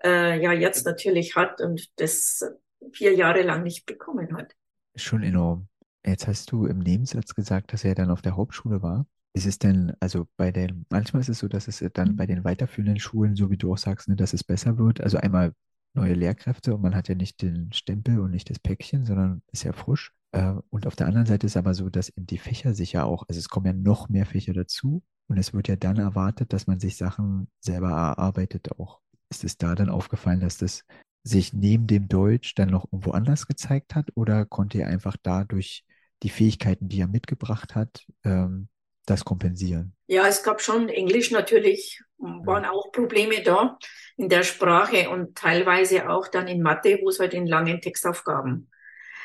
äh, 0.04 0.38
ja 0.40 0.52
jetzt 0.52 0.84
natürlich 0.84 1.34
hat 1.34 1.60
und 1.60 1.88
das 1.98 2.44
vier 2.92 3.14
Jahre 3.14 3.42
lang 3.42 3.62
nicht 3.62 3.86
bekommen 3.86 4.36
hat. 4.36 4.54
Schon 4.96 5.22
enorm. 5.22 5.68
Jetzt 6.06 6.26
hast 6.26 6.52
du 6.52 6.66
im 6.66 6.78
Nebensatz 6.78 7.34
gesagt, 7.34 7.72
dass 7.72 7.84
er 7.84 7.94
dann 7.94 8.10
auf 8.10 8.22
der 8.22 8.36
Hauptschule 8.36 8.82
war. 8.82 9.06
Ist 9.32 9.46
es 9.46 9.58
denn, 9.58 9.92
also 10.00 10.28
bei 10.36 10.52
den, 10.52 10.86
manchmal 10.90 11.20
ist 11.20 11.28
es 11.28 11.38
so, 11.40 11.48
dass 11.48 11.66
es 11.66 11.84
dann 11.94 12.12
mhm. 12.12 12.16
bei 12.16 12.26
den 12.26 12.44
weiterführenden 12.44 13.00
Schulen, 13.00 13.34
so 13.34 13.50
wie 13.50 13.56
du 13.56 13.72
auch 13.72 13.78
sagst, 13.78 14.08
ne, 14.08 14.16
dass 14.16 14.32
es 14.32 14.44
besser 14.44 14.78
wird. 14.78 15.00
Also 15.00 15.18
einmal 15.18 15.54
neue 15.94 16.14
Lehrkräfte 16.14 16.74
und 16.74 16.82
man 16.82 16.94
hat 16.94 17.08
ja 17.08 17.14
nicht 17.14 17.40
den 17.42 17.72
Stempel 17.72 18.20
und 18.20 18.30
nicht 18.30 18.50
das 18.50 18.58
Päckchen, 18.58 19.04
sondern 19.04 19.42
ist 19.52 19.64
ja 19.64 19.72
frisch. 19.72 20.12
Äh, 20.32 20.54
und 20.70 20.86
auf 20.86 20.96
der 20.96 21.06
anderen 21.06 21.26
Seite 21.26 21.46
ist 21.46 21.56
aber 21.56 21.74
so, 21.74 21.88
dass 21.88 22.10
eben 22.10 22.26
die 22.26 22.38
Fächer 22.38 22.74
sich 22.74 22.92
ja 22.92 23.04
auch, 23.04 23.24
also 23.28 23.38
es 23.38 23.48
kommen 23.48 23.66
ja 23.66 23.72
noch 23.72 24.08
mehr 24.08 24.26
Fächer 24.26 24.52
dazu 24.52 25.02
und 25.28 25.38
es 25.38 25.54
wird 25.54 25.68
ja 25.68 25.76
dann 25.76 25.96
erwartet, 25.96 26.52
dass 26.52 26.66
man 26.66 26.80
sich 26.80 26.96
Sachen 26.96 27.48
selber 27.60 27.90
erarbeitet 27.90 28.78
auch. 28.78 29.00
Ist 29.30 29.44
es 29.44 29.56
da 29.56 29.74
dann 29.74 29.88
aufgefallen, 29.88 30.40
dass 30.40 30.58
das 30.58 30.84
sich 31.24 31.54
neben 31.54 31.86
dem 31.86 32.06
Deutsch 32.06 32.54
dann 32.54 32.68
noch 32.68 32.84
irgendwo 32.84 33.12
anders 33.12 33.46
gezeigt 33.46 33.94
hat 33.94 34.08
oder 34.14 34.44
konnte 34.44 34.78
ihr 34.78 34.86
einfach 34.86 35.16
dadurch 35.20 35.84
die 36.22 36.28
Fähigkeiten, 36.28 36.88
die 36.88 37.00
er 37.00 37.08
mitgebracht 37.08 37.74
hat, 37.74 38.06
ähm, 38.24 38.68
das 39.06 39.24
kompensieren? 39.24 39.94
Ja, 40.06 40.26
es 40.26 40.42
gab 40.42 40.60
schon 40.60 40.88
Englisch 40.88 41.30
natürlich, 41.30 42.00
waren 42.18 42.64
auch 42.66 42.92
Probleme 42.92 43.42
da 43.42 43.78
in 44.16 44.28
der 44.28 44.42
Sprache 44.42 45.10
und 45.10 45.36
teilweise 45.36 46.08
auch 46.08 46.28
dann 46.28 46.46
in 46.46 46.62
Mathe, 46.62 46.98
wo 47.02 47.08
es 47.08 47.18
halt 47.18 47.34
in 47.34 47.46
langen 47.46 47.80
Textaufgaben 47.80 48.70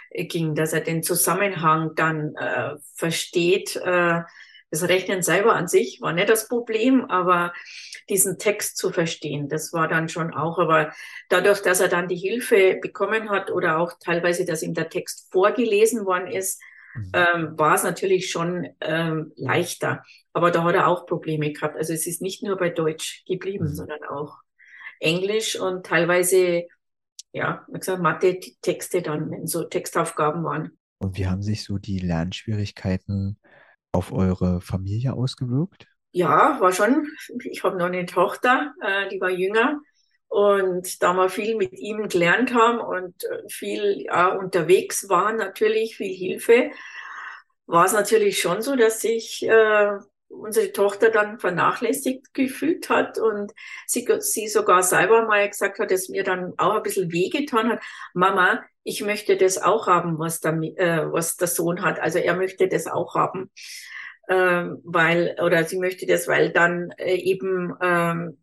äh, 0.09 0.25
ging, 0.25 0.55
dass 0.55 0.73
er 0.73 0.81
den 0.81 1.03
Zusammenhang 1.03 1.95
dann 1.95 2.33
äh, 2.35 2.75
versteht. 2.95 3.75
Äh, 3.75 4.21
das 4.71 4.87
Rechnen 4.87 5.21
selber 5.21 5.55
an 5.55 5.67
sich 5.67 5.99
war 6.01 6.13
nicht 6.13 6.29
das 6.29 6.47
Problem, 6.47 7.05
aber 7.05 7.53
diesen 8.09 8.37
Text 8.37 8.77
zu 8.77 8.91
verstehen, 8.91 9.49
das 9.49 9.73
war 9.73 9.87
dann 9.87 10.09
schon 10.09 10.33
auch. 10.33 10.59
Aber 10.59 10.93
dadurch, 11.29 11.61
dass 11.61 11.79
er 11.79 11.87
dann 11.87 12.07
die 12.07 12.15
Hilfe 12.15 12.77
bekommen 12.81 13.29
hat 13.29 13.51
oder 13.51 13.79
auch 13.79 13.93
teilweise, 13.99 14.45
dass 14.45 14.63
ihm 14.63 14.73
der 14.73 14.89
Text 14.89 15.27
vorgelesen 15.31 16.05
worden 16.05 16.27
ist, 16.27 16.61
mhm. 16.95 17.11
ähm, 17.13 17.59
war 17.59 17.75
es 17.75 17.83
natürlich 17.83 18.29
schon 18.29 18.67
ähm, 18.81 19.31
leichter. 19.35 20.03
Aber 20.33 20.51
da 20.51 20.63
hat 20.63 20.75
er 20.75 20.87
auch 20.87 21.05
Probleme 21.05 21.51
gehabt. 21.51 21.75
Also 21.75 21.93
es 21.93 22.05
ist 22.05 22.21
nicht 22.21 22.43
nur 22.43 22.57
bei 22.57 22.69
Deutsch 22.69 23.23
geblieben, 23.25 23.65
mhm. 23.65 23.75
sondern 23.75 24.03
auch 24.03 24.37
Englisch 24.99 25.59
und 25.59 25.85
teilweise, 25.85 26.65
ja, 27.31 27.65
wie 27.69 27.79
gesagt, 27.79 28.01
Mathe-Texte 28.01 29.01
dann, 29.01 29.31
wenn 29.31 29.47
so 29.47 29.63
Textaufgaben 29.63 30.43
waren. 30.43 30.77
Und 30.99 31.17
wie 31.17 31.27
haben 31.27 31.41
sich 31.41 31.63
so 31.63 31.77
die 31.77 31.99
Lernschwierigkeiten 31.99 33.39
auf 33.91 34.11
eure 34.11 34.61
Familie 34.61 35.13
ausgewirkt? 35.13 35.87
Ja, 36.11 36.59
war 36.59 36.71
schon. 36.71 37.07
Ich 37.43 37.63
habe 37.63 37.77
noch 37.77 37.85
eine 37.85 38.05
Tochter, 38.05 38.73
äh, 38.81 39.09
die 39.09 39.21
war 39.21 39.29
jünger. 39.29 39.79
Und 40.27 41.01
da 41.01 41.13
wir 41.13 41.29
viel 41.29 41.55
mit 41.55 41.73
ihm 41.73 42.07
gelernt 42.07 42.53
haben 42.53 42.79
und 42.79 43.23
äh, 43.23 43.49
viel 43.49 44.03
ja, 44.05 44.27
unterwegs 44.27 45.09
waren, 45.09 45.37
natürlich 45.37 45.97
viel 45.97 46.15
Hilfe, 46.15 46.71
war 47.65 47.85
es 47.85 47.93
natürlich 47.93 48.39
schon 48.39 48.61
so, 48.61 48.75
dass 48.75 49.01
sich 49.01 49.43
äh, 49.47 49.97
unsere 50.29 50.71
Tochter 50.71 51.09
dann 51.09 51.39
vernachlässigt 51.39 52.33
gefühlt 52.33 52.89
hat 52.89 53.17
und 53.17 53.51
sie, 53.85 54.07
sie 54.19 54.47
sogar 54.47 54.83
selber 54.83 55.25
mal 55.25 55.49
gesagt 55.49 55.79
hat, 55.79 55.91
dass 55.91 56.09
mir 56.09 56.23
dann 56.23 56.53
auch 56.57 56.75
ein 56.75 56.83
bisschen 56.83 57.11
wehgetan 57.11 57.69
hat. 57.69 57.83
Mama, 58.13 58.63
ich 58.83 59.01
möchte 59.01 59.37
das 59.37 59.57
auch 59.57 59.87
haben, 59.87 60.19
was 60.19 60.39
der, 60.39 60.53
äh, 60.53 61.11
was 61.11 61.35
der 61.35 61.47
Sohn 61.47 61.81
hat. 61.81 61.99
Also 61.99 62.19
er 62.19 62.35
möchte 62.35 62.67
das 62.67 62.87
auch 62.87 63.15
haben, 63.15 63.51
ähm, 64.29 64.79
weil, 64.83 65.35
oder 65.43 65.63
sie 65.63 65.79
möchte 65.79 66.05
das, 66.05 66.27
weil 66.27 66.51
dann 66.51 66.91
äh, 66.97 67.15
eben, 67.15 67.75
ähm, 67.81 68.41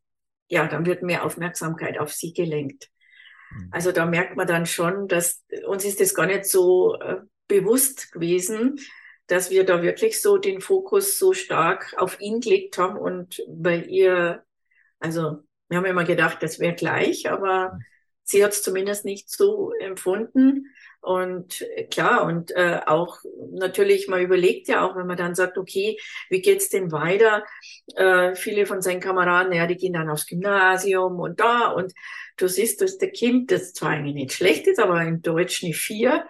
ja, 0.49 0.67
dann 0.67 0.87
wird 0.87 1.03
mehr 1.03 1.25
Aufmerksamkeit 1.25 1.99
auf 1.99 2.13
sie 2.13 2.33
gelenkt. 2.33 2.91
Mhm. 3.53 3.69
Also 3.73 3.93
da 3.93 4.07
merkt 4.07 4.37
man 4.37 4.47
dann 4.47 4.67
schon, 4.67 5.09
dass 5.09 5.45
uns 5.67 5.85
ist 5.85 6.01
das 6.01 6.15
gar 6.15 6.27
nicht 6.27 6.47
so 6.47 6.97
äh, 7.01 7.17
bewusst 7.49 8.13
gewesen, 8.13 8.79
dass 9.27 9.51
wir 9.51 9.65
da 9.65 9.83
wirklich 9.83 10.23
so 10.23 10.39
den 10.39 10.61
Fokus 10.61 11.19
so 11.19 11.33
stark 11.33 11.95
auf 11.97 12.21
ihn 12.21 12.41
gelegt 12.41 12.79
haben 12.79 12.97
und 12.97 13.43
bei 13.49 13.79
ihr, 13.79 14.45
also 15.01 15.39
wir 15.69 15.79
haben 15.79 15.85
immer 15.85 16.05
gedacht, 16.05 16.43
das 16.43 16.61
wäre 16.61 16.75
gleich, 16.75 17.29
aber 17.31 17.79
sie 18.23 18.45
hat 18.45 18.53
es 18.53 18.63
zumindest 18.63 19.05
nicht 19.05 19.31
so 19.31 19.73
empfunden. 19.81 20.67
Und 21.01 21.63
äh, 21.77 21.85
klar, 21.85 22.25
und 22.25 22.51
äh, 22.51 22.81
auch 22.87 23.19
natürlich, 23.53 24.09
man 24.09 24.23
überlegt 24.23 24.67
ja 24.69 24.85
auch, 24.85 24.97
wenn 24.97 25.07
man 25.07 25.17
dann 25.17 25.37
sagt, 25.37 25.57
okay, 25.57 25.99
wie 26.31 26.41
geht's 26.41 26.69
denn 26.69 26.91
weiter? 26.91 27.45
Äh, 27.95 28.35
viele 28.35 28.67
von 28.67 28.83
seinen 28.83 29.01
Kameraden, 29.01 29.53
ja, 29.53 29.67
die 29.67 29.77
gehen 29.77 29.93
dann 29.93 30.11
aufs 30.11 30.27
Gymnasium 30.27 31.21
und 31.21 31.39
da 31.39 31.69
und 31.69 31.93
du 32.37 32.49
siehst, 32.49 32.81
dass 32.81 32.99
der 32.99 33.11
Kind, 33.11 33.53
das 33.53 33.73
zwar 33.73 33.91
eigentlich 33.91 34.15
nicht 34.15 34.33
schlecht 34.33 34.67
ist, 34.67 34.81
aber 34.81 35.01
in 35.03 35.23
Deutsch 35.23 35.63
eine 35.63 35.73
vier, 35.73 36.27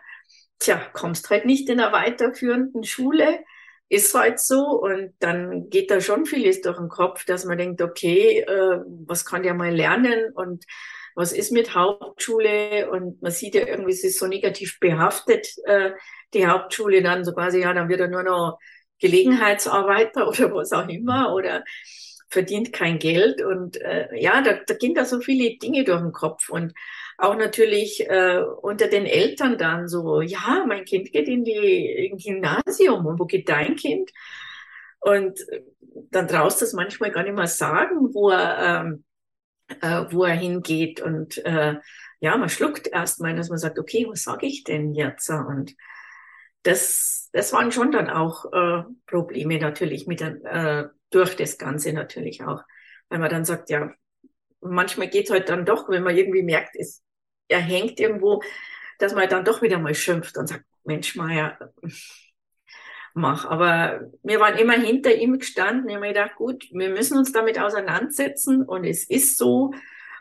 tja, 0.59 0.81
kommst 0.93 1.31
halt 1.31 1.45
nicht 1.45 1.69
in 1.69 1.81
einer 1.81 1.93
weiterführenden 1.93 2.85
Schule, 2.85 3.41
ist 3.89 4.15
halt 4.15 4.41
so. 4.41 4.63
Und 4.81 5.15
dann 5.21 5.69
geht 5.71 5.91
da 5.91 6.01
schon 6.01 6.27
vieles 6.27 6.61
durch 6.61 6.79
den 6.79 6.89
Kopf, 6.89 7.25
dass 7.25 7.45
man 7.45 7.59
denkt, 7.59 7.83
okay, 7.83 8.41
äh, 8.41 8.81
was 9.07 9.25
kann 9.25 9.43
der 9.43 9.55
mal 9.55 9.75
lernen? 9.75 10.33
Und 10.35 10.65
was 11.15 11.33
ist 11.33 11.53
mit 11.53 11.75
Hauptschule? 11.75 12.91
Und 12.91 13.23
man 13.23 13.33
sieht 13.33 13.55
ja 13.55 13.67
irgendwie, 13.67 13.93
es 13.93 14.05
ist 14.05 14.19
so 14.19 14.27
negativ 14.27 14.79
behaftet, 14.81 15.47
äh, 15.65 15.93
die 16.35 16.47
Hauptschule 16.47 17.03
dann 17.03 17.25
so 17.25 17.33
quasi, 17.33 17.61
ja, 17.61 17.73
dann 17.73 17.89
wird 17.89 18.01
er 18.01 18.09
nur 18.09 18.23
noch 18.23 18.59
Gelegenheitsarbeiter 19.01 20.29
oder 20.29 20.55
was 20.55 20.73
auch 20.73 20.89
immer 20.89 21.35
oder 21.35 21.65
verdient 22.29 22.73
kein 22.73 22.99
Geld. 22.99 23.43
Und 23.43 23.81
äh, 23.81 24.09
ja, 24.21 24.43
da, 24.43 24.55
da 24.67 24.75
gehen 24.75 24.95
da 24.95 25.05
so 25.05 25.21
viele 25.21 25.57
Dinge 25.59 25.85
durch 25.85 26.01
den 26.01 26.13
Kopf. 26.13 26.49
Und 26.49 26.73
auch 27.19 27.37
natürlich 27.37 28.09
äh, 28.09 28.43
unter 28.63 28.89
den 28.89 29.07
Eltern 29.07 29.59
dann 29.59 29.89
so, 29.89 30.21
ja, 30.21 30.65
mein 30.67 30.85
Kind 30.85 31.13
geht 31.13 31.29
in 31.29 31.45
die 31.45 32.09
in 32.09 32.19
Gymnasium 32.19 33.07
und 33.07 33.19
wo 33.19 33.25
geht 33.25 33.49
dein 33.49 33.77
Kind? 33.77 34.11
Und 35.01 35.41
äh, 35.51 35.63
dann 36.11 36.29
traust 36.29 36.63
es 36.63 36.73
manchmal 36.73 37.11
gar 37.11 37.23
nicht 37.23 37.35
mehr 37.35 37.47
sagen, 37.47 38.13
wo 38.13 38.31
er, 38.31 38.85
ähm, 38.85 39.05
äh, 39.81 40.13
wo 40.13 40.25
er 40.25 40.35
hingeht. 40.35 41.01
Und 41.01 41.45
äh, 41.45 41.77
ja, 42.21 42.37
man 42.37 42.49
schluckt 42.49 42.89
erstmal, 42.89 43.35
dass 43.35 43.49
man 43.49 43.59
sagt, 43.59 43.79
okay, 43.79 44.07
was 44.09 44.23
sage 44.23 44.47
ich 44.47 44.65
denn 44.65 44.95
jetzt? 44.95 45.31
Und 45.31 45.75
das, 46.63 47.31
das 47.33 47.53
waren 47.53 47.73
schon 47.73 47.93
dann 47.93 48.11
auch 48.11 48.53
äh, 48.53 48.83
Probleme 49.07 49.59
natürlich 49.59 50.07
mit 50.07 50.21
äh, 50.21 50.85
durch 51.11 51.37
das 51.37 51.59
Ganze 51.59 51.93
natürlich 51.93 52.43
auch. 52.45 52.63
Weil 53.09 53.21
man 53.21 53.31
dann 53.31 53.45
sagt, 53.45 53.71
ja, 53.71 53.93
manchmal 54.61 55.09
geht 55.09 55.27
es 55.27 55.31
halt 55.31 55.49
dann 55.49 55.65
doch, 55.65 55.89
wenn 55.89 56.03
man 56.03 56.17
irgendwie 56.17 56.43
merkt, 56.43 56.75
es, 56.77 57.03
er 57.49 57.61
hängt 57.61 58.01
irgendwo, 58.01 58.43
dass 58.99 59.15
man 59.15 59.29
dann 59.29 59.45
doch 59.45 59.63
wieder 59.63 59.79
mal 59.79 59.95
schimpft 59.95 60.37
und 60.37 60.49
sagt, 60.49 60.65
Mensch, 60.85 61.17
Meier, 61.17 61.59
mach. 63.15 63.45
Aber 63.45 64.01
wir 64.23 64.41
waren 64.41 64.59
immer 64.59 64.75
hinter 64.75 65.15
ihm 65.15 65.39
gestanden. 65.39 65.89
Ich 65.89 65.97
habe 65.97 66.07
mir 66.07 66.15
gedacht, 66.15 66.37
gut, 66.37 66.67
wir 66.73 66.91
müssen 66.91 67.19
uns 67.19 67.33
damit 67.33 67.59
auseinandersetzen 67.59 68.63
und 68.63 68.85
es 68.85 69.09
ist 69.09 69.37
so. 69.37 69.73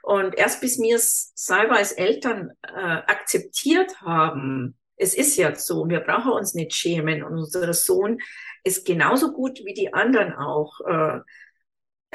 Und 0.01 0.35
erst 0.37 0.61
bis 0.61 0.79
wir 0.79 0.97
es 0.97 1.31
selber 1.35 1.77
als 1.77 1.91
Eltern 1.91 2.51
äh, 2.63 2.79
akzeptiert 2.79 4.01
haben, 4.01 4.75
es 4.97 5.13
ist 5.13 5.35
jetzt 5.35 5.67
so, 5.67 5.89
wir 5.89 5.99
brauchen 5.99 6.31
uns 6.31 6.53
nicht 6.53 6.73
schämen 6.73 7.23
und 7.23 7.33
unser 7.33 7.73
Sohn 7.73 8.19
ist 8.63 8.85
genauso 8.85 9.33
gut 9.33 9.61
wie 9.65 9.73
die 9.73 9.93
anderen 9.93 10.33
auch. 10.33 10.79
Äh, 10.87 11.19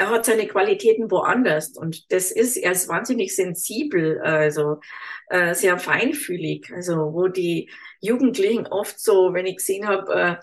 er 0.01 0.09
hat 0.09 0.25
seine 0.25 0.47
Qualitäten 0.47 1.11
woanders 1.11 1.77
und 1.77 2.11
das 2.11 2.31
ist, 2.31 2.57
er 2.57 2.73
ist 2.73 2.89
wahnsinnig 2.89 3.37
sensibel, 3.37 4.19
also 4.23 4.81
äh, 5.29 5.55
sehr 5.55 5.79
feinfühlig, 5.79 6.73
also 6.75 7.13
wo 7.13 7.29
die 7.29 7.71
Jugendlichen 8.01 8.67
oft 8.67 8.99
so, 8.99 9.35
wenn 9.35 9.45
ich 9.45 9.59
gesehen 9.59 9.87
habe, 9.87 10.15
äh, 10.15 10.37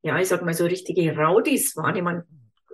ja, 0.00 0.18
ich 0.18 0.28
sag 0.28 0.42
mal 0.42 0.54
so 0.54 0.64
richtige 0.64 1.14
Raudis 1.14 1.76
waren, 1.76 1.94
ich 1.94 2.02
meine, 2.02 2.24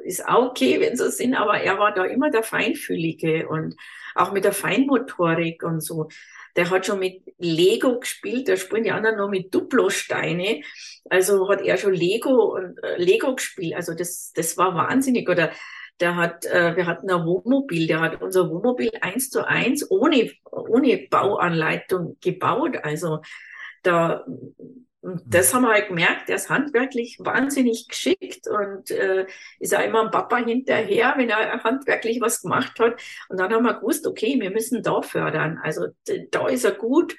ist 0.05 0.29
auch 0.29 0.51
okay, 0.51 0.81
wenn 0.81 0.97
sie 0.97 1.11
sind, 1.11 1.35
aber 1.35 1.61
er 1.61 1.81
war 1.81 1.93
da 1.93 2.05
immer 2.05 2.31
der 2.31 2.45
Feinfühlige 2.45 3.49
und 3.49 3.75
auch 4.15 4.31
mit 4.31 4.45
der 4.45 4.53
Feinmotorik 4.53 5.65
und 5.65 5.81
so. 5.81 6.09
Der 6.55 6.71
hat 6.71 6.87
schon 6.87 7.01
mit 7.01 7.23
Lego 7.39 7.99
gespielt, 7.99 8.49
da 8.49 8.57
spielen 8.57 8.85
die 8.85 8.93
anderen 8.93 9.17
nur 9.17 9.29
mit 9.29 9.53
Duplo-Steine. 9.53 10.63
Also 11.11 11.49
hat 11.49 11.63
er 11.63 11.77
schon 11.77 11.95
Lego 11.95 12.55
und 12.55 12.83
äh, 12.83 12.97
Lego 12.97 13.35
gespielt. 13.35 13.75
Also 13.75 13.95
das, 13.95 14.33
das 14.35 14.57
war 14.57 14.75
wahnsinnig. 14.75 15.29
Oder 15.29 15.53
der 16.01 16.17
hat, 16.17 16.47
äh, 16.47 16.77
wir 16.77 16.87
hatten 16.87 17.11
ein 17.11 17.25
Wohnmobil, 17.25 17.87
der 17.87 18.01
hat 18.01 18.23
unser 18.23 18.49
Wohnmobil 18.51 18.91
eins 19.01 19.31
zu 19.31 19.47
eins 19.47 19.91
ohne, 19.91 20.31
ohne 20.51 21.07
Bauanleitung 21.11 22.17
gebaut. 22.21 22.77
Also 22.83 23.21
da, 23.83 24.25
das 25.03 25.55
haben 25.55 25.63
wir 25.63 25.73
halt 25.73 25.89
gemerkt, 25.89 26.29
der 26.29 26.37
ist 26.37 26.51
handwerklich 26.51 27.19
wahnsinnig 27.21 27.89
geschickt 27.89 28.47
und 28.49 28.91
äh, 28.91 29.27
ist 29.59 29.75
auch 29.75 29.85
immer 29.85 30.03
ein 30.03 30.11
Papa 30.11 30.39
hinterher, 30.39 31.15
wenn 31.17 31.31
er 31.31 31.63
handwerklich 31.63 32.21
was 32.21 32.43
gemacht 32.43 32.79
hat. 32.79 33.01
Und 33.29 33.39
dann 33.39 33.53
haben 33.53 33.65
wir 33.65 33.75
gewusst, 33.75 34.07
okay, 34.07 34.39
wir 34.41 34.51
müssen 34.51 34.83
da 34.83 35.03
fördern. 35.03 35.59
Also 35.63 35.87
da 36.31 36.49
ist 36.49 36.65
er 36.65 36.73
gut. 36.73 37.17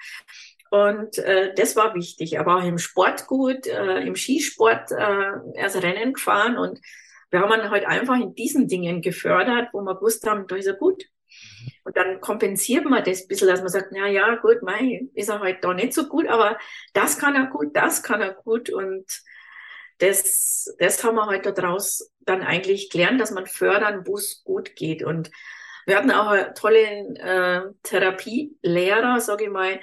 Und 0.72 1.18
äh, 1.18 1.54
das 1.56 1.76
war 1.76 1.96
wichtig. 1.96 2.40
Aber 2.40 2.58
auch 2.58 2.64
im 2.64 2.78
Sport 2.78 3.28
gut, 3.28 3.66
äh, 3.66 4.02
im 4.02 4.16
Skisport, 4.16 4.92
äh, 4.92 5.32
er 5.56 5.68
ist 5.68 5.82
Rennen 5.82 6.14
gefahren 6.14 6.58
und 6.58 6.80
wir 7.32 7.40
haben 7.42 7.54
ihn 7.54 7.70
halt 7.70 7.86
einfach 7.86 8.16
in 8.16 8.36
diesen 8.36 8.68
Dingen 8.68 9.02
gefördert, 9.02 9.70
wo 9.74 9.82
wir 9.82 9.96
gewusst 9.96 10.26
haben, 10.26 10.48
da 10.48 10.56
ist 10.56 10.68
er 10.68 10.74
gut. 10.74 11.06
Und 11.84 11.96
dann 11.96 12.20
kompensiert 12.22 12.86
man 12.86 13.04
das 13.04 13.22
ein 13.22 13.28
bisschen, 13.28 13.48
dass 13.48 13.62
man 13.62 13.70
sagt, 13.70 13.92
na 13.92 14.08
ja, 14.08 14.36
gut, 14.36 14.62
mei, 14.64 15.08
ist 15.14 15.30
er 15.30 15.40
halt 15.40 15.64
da 15.64 15.74
nicht 15.74 15.94
so 15.94 16.08
gut, 16.08 16.28
aber 16.28 16.58
das 16.94 17.18
kann 17.18 17.36
er 17.36 17.48
gut, 17.48 17.76
das 17.76 18.04
kann 18.04 18.22
er 18.22 18.34
gut. 18.34 18.70
Und 18.70 19.06
das, 20.00 20.76
das 20.80 21.04
haben 21.04 21.16
wir 21.16 21.28
halt 21.28 21.46
daraus 21.46 22.12
dann 22.22 22.42
eigentlich 22.42 22.90
gelernt, 22.90 23.22
dass 23.22 23.32
man 23.32 23.46
fördern, 23.46 24.06
wo 24.08 24.16
es 24.16 24.44
gut 24.44 24.76
geht. 24.76 25.04
Und 25.04 25.30
wir 25.86 25.98
hatten 25.98 26.12
auch 26.12 26.28
einen 26.28 26.56
tollen 26.56 27.16
äh, 27.16 27.62
Therapielehrer, 27.84 29.20
sage 29.20 29.46
ich 29.46 29.50
mal, 29.50 29.80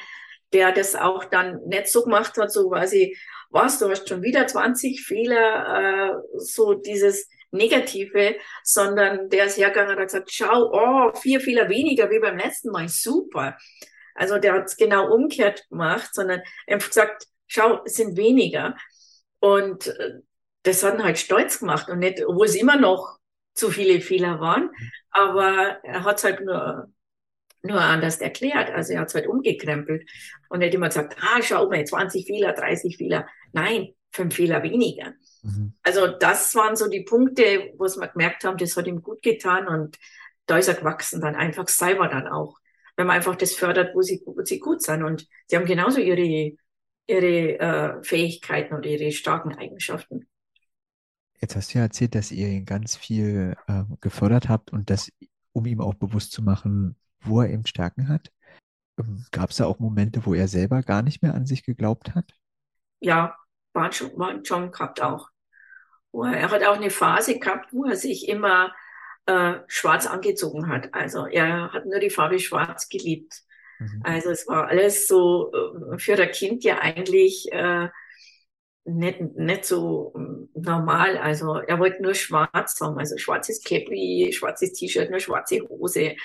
der 0.53 0.73
das 0.73 0.95
auch 0.95 1.25
dann 1.25 1.61
nicht 1.67 1.89
so 1.89 2.05
gemacht 2.05 2.37
hat, 2.39 2.53
so 2.53 2.71
quasi, 2.71 3.17
was, 3.51 3.79
du 3.79 3.89
hast 3.89 4.09
schon 4.09 4.23
wieder 4.23 4.47
20 4.47 5.05
Fehler, 5.05 6.15
äh, 6.15 6.39
so 6.39 6.75
dieses 6.75 7.29
Negative, 7.57 8.37
sondern 8.63 9.29
der 9.31 9.47
ist 9.47 9.59
hergegangen 9.59 9.95
und 9.95 10.01
hat 10.01 10.09
gesagt, 10.09 10.31
schau, 10.33 10.71
oh, 10.73 11.13
vier 11.15 11.41
Fehler 11.41 11.69
weniger 11.69 12.11
wie 12.11 12.21
beim 12.21 12.39
letzten 12.39 12.71
Mal, 12.71 12.89
super. 12.89 13.57
Also 14.15 14.39
der 14.39 14.55
hat 14.55 14.67
es 14.67 14.77
genau 14.77 15.13
umgekehrt 15.13 15.69
gemacht, 15.69 16.15
sondern 16.15 16.41
einfach 16.67 16.89
gesagt, 16.89 17.27
schau, 17.47 17.83
es 17.85 17.95
sind 17.95 18.17
weniger. 18.17 18.77
Und 19.41 19.89
äh, 19.89 20.21
das 20.63 20.83
hat 20.83 20.95
ihn 20.95 21.05
halt 21.05 21.19
stolz 21.19 21.61
gemacht 21.61 21.89
und 21.89 22.01
nicht, 22.01 22.25
obwohl 22.25 22.47
es 22.47 22.57
immer 22.57 22.77
noch 22.77 23.19
zu 23.55 23.71
viele 23.71 24.01
Fehler 24.01 24.41
waren, 24.41 24.71
aber 25.11 25.79
er 25.83 26.05
hat 26.05 26.19
es 26.19 26.25
halt 26.25 26.45
nur, 26.45 26.93
nur 27.63 27.81
anders 27.81 28.21
erklärt. 28.21 28.71
Also 28.71 28.93
er 28.93 29.01
hat 29.01 29.09
es 29.09 29.15
halt 29.15 29.27
umgekrempelt 29.27 30.09
und 30.49 30.59
nicht 30.59 30.75
immer 30.75 30.89
gesagt, 30.89 31.17
ah, 31.21 31.41
schau 31.43 31.69
mal, 31.69 31.85
20 31.85 32.27
Fehler, 32.27 32.53
30 32.53 32.97
Fehler. 32.97 33.27
Nein, 33.53 33.95
fünf 34.13 34.35
Fehler 34.35 34.63
weniger. 34.63 35.15
Mhm. 35.43 35.75
Also 35.83 36.07
das 36.07 36.55
waren 36.55 36.77
so 36.77 36.89
die 36.89 37.03
Punkte, 37.03 37.73
wo 37.77 37.85
wir 37.85 38.09
gemerkt 38.09 38.45
haben, 38.45 38.57
das 38.57 38.77
hat 38.77 38.87
ihm 38.87 39.03
gut 39.03 39.23
getan 39.23 39.69
und 39.69 39.99
da 40.47 40.59
ist 40.59 40.69
er 40.69 40.75
gewachsen 40.75 41.21
dann 41.21 41.35
einfach 41.35 41.69
selber 41.69 42.09
dann 42.09 42.27
auch. 42.29 42.59
Wenn 42.97 43.07
man 43.07 43.17
einfach 43.17 43.37
das 43.37 43.53
fördert, 43.53 43.95
wo 43.95 44.03
sie, 44.03 44.23
wo 44.25 44.43
sie 44.45 44.59
gut 44.59 44.83
sind. 44.83 45.03
Und 45.03 45.29
sie 45.47 45.57
haben 45.57 45.67
genauso 45.67 46.01
ihre, 46.01 46.57
ihre 47.07 47.59
äh, 47.59 48.03
Fähigkeiten 48.03 48.75
und 48.75 48.87
ihre 48.87 49.13
starken 49.13 49.55
Eigenschaften. 49.55 50.27
Jetzt 51.41 51.57
hast 51.57 51.75
du 51.75 51.79
ja 51.79 51.85
erzählt, 51.85 52.15
dass 52.15 52.33
ihr 52.33 52.49
ihn 52.49 52.65
ganz 52.65 52.97
viel 52.97 53.55
äh, 53.67 53.83
gefördert 54.01 54.49
habt 54.49 54.73
und 54.73 54.89
das, 54.89 55.13
um 55.53 55.67
ihm 55.67 55.81
auch 55.81 55.95
bewusst 55.95 56.33
zu 56.33 56.43
machen, 56.43 56.97
wo 57.21 57.43
er 57.43 57.51
eben 57.51 57.67
Stärken 57.67 58.09
hat. 58.09 58.33
Ähm, 58.99 59.27
Gab 59.31 59.51
es 59.51 59.57
da 59.57 59.67
auch 59.67 59.79
Momente, 59.79 60.25
wo 60.25 60.33
er 60.33 60.49
selber 60.49 60.83
gar 60.83 61.03
nicht 61.03 61.23
mehr 61.23 61.35
an 61.35 61.45
sich 61.45 61.65
geglaubt 61.65 62.15
hat? 62.15 62.33
Ja, 63.01 63.37
war 63.77 63.93
schon, 63.93 64.11
war 64.19 64.35
schon 64.43 64.73
gehabt 64.73 65.01
auch. 65.01 65.29
Er 66.13 66.51
hat 66.51 66.65
auch 66.65 66.77
eine 66.77 66.91
Phase 66.91 67.39
gehabt, 67.39 67.73
wo 67.73 67.85
er 67.85 67.97
sich 67.97 68.29
immer 68.29 68.75
äh, 69.27 69.55
schwarz 69.67 70.07
angezogen 70.07 70.69
hat. 70.69 70.93
Also 70.93 71.27
er 71.27 71.73
hat 71.73 71.85
nur 71.85 72.01
die 72.01 72.11
Farbe 72.11 72.39
schwarz 72.39 72.89
geliebt. 72.89 73.43
Mhm. 73.79 74.01
Also 74.03 74.31
es 74.31 74.49
war 74.49 74.69
alles 74.69 75.07
so 75.07 75.53
äh, 75.53 75.99
für 75.99 76.21
ein 76.21 76.31
Kind 76.31 76.65
ja 76.65 76.79
eigentlich 76.79 77.53
äh, 77.53 77.89
nicht, 78.85 79.21
nicht 79.21 79.65
so 79.65 80.15
ähm, 80.17 80.49
normal. 80.55 81.19
Also 81.19 81.57
er 81.57 81.79
wollte 81.79 82.03
nur 82.03 82.15
schwarz 82.15 82.81
haben, 82.81 82.99
also 82.99 83.19
schwarzes 83.19 83.63
Käppi, 83.63 84.33
schwarzes 84.33 84.73
T-Shirt, 84.73 85.11
nur 85.11 85.21
schwarze 85.21 85.61
Hose. 85.69 86.17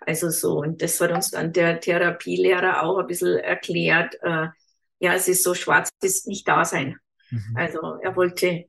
Also 0.00 0.30
so. 0.30 0.60
Und 0.60 0.80
das 0.80 1.00
hat 1.00 1.12
uns 1.12 1.30
dann 1.30 1.52
der 1.52 1.80
Therapielehrer 1.80 2.82
auch 2.82 2.98
ein 2.98 3.06
bisschen 3.06 3.38
erklärt. 3.38 4.16
Äh, 4.22 4.48
ja, 4.98 5.14
es 5.14 5.28
ist 5.28 5.42
so 5.42 5.54
schwarz, 5.54 5.90
ist 6.02 6.26
nicht 6.26 6.46
da 6.48 6.64
sein. 6.64 6.96
Mhm. 7.30 7.56
Also 7.56 7.98
er 8.02 8.16
wollte 8.16 8.66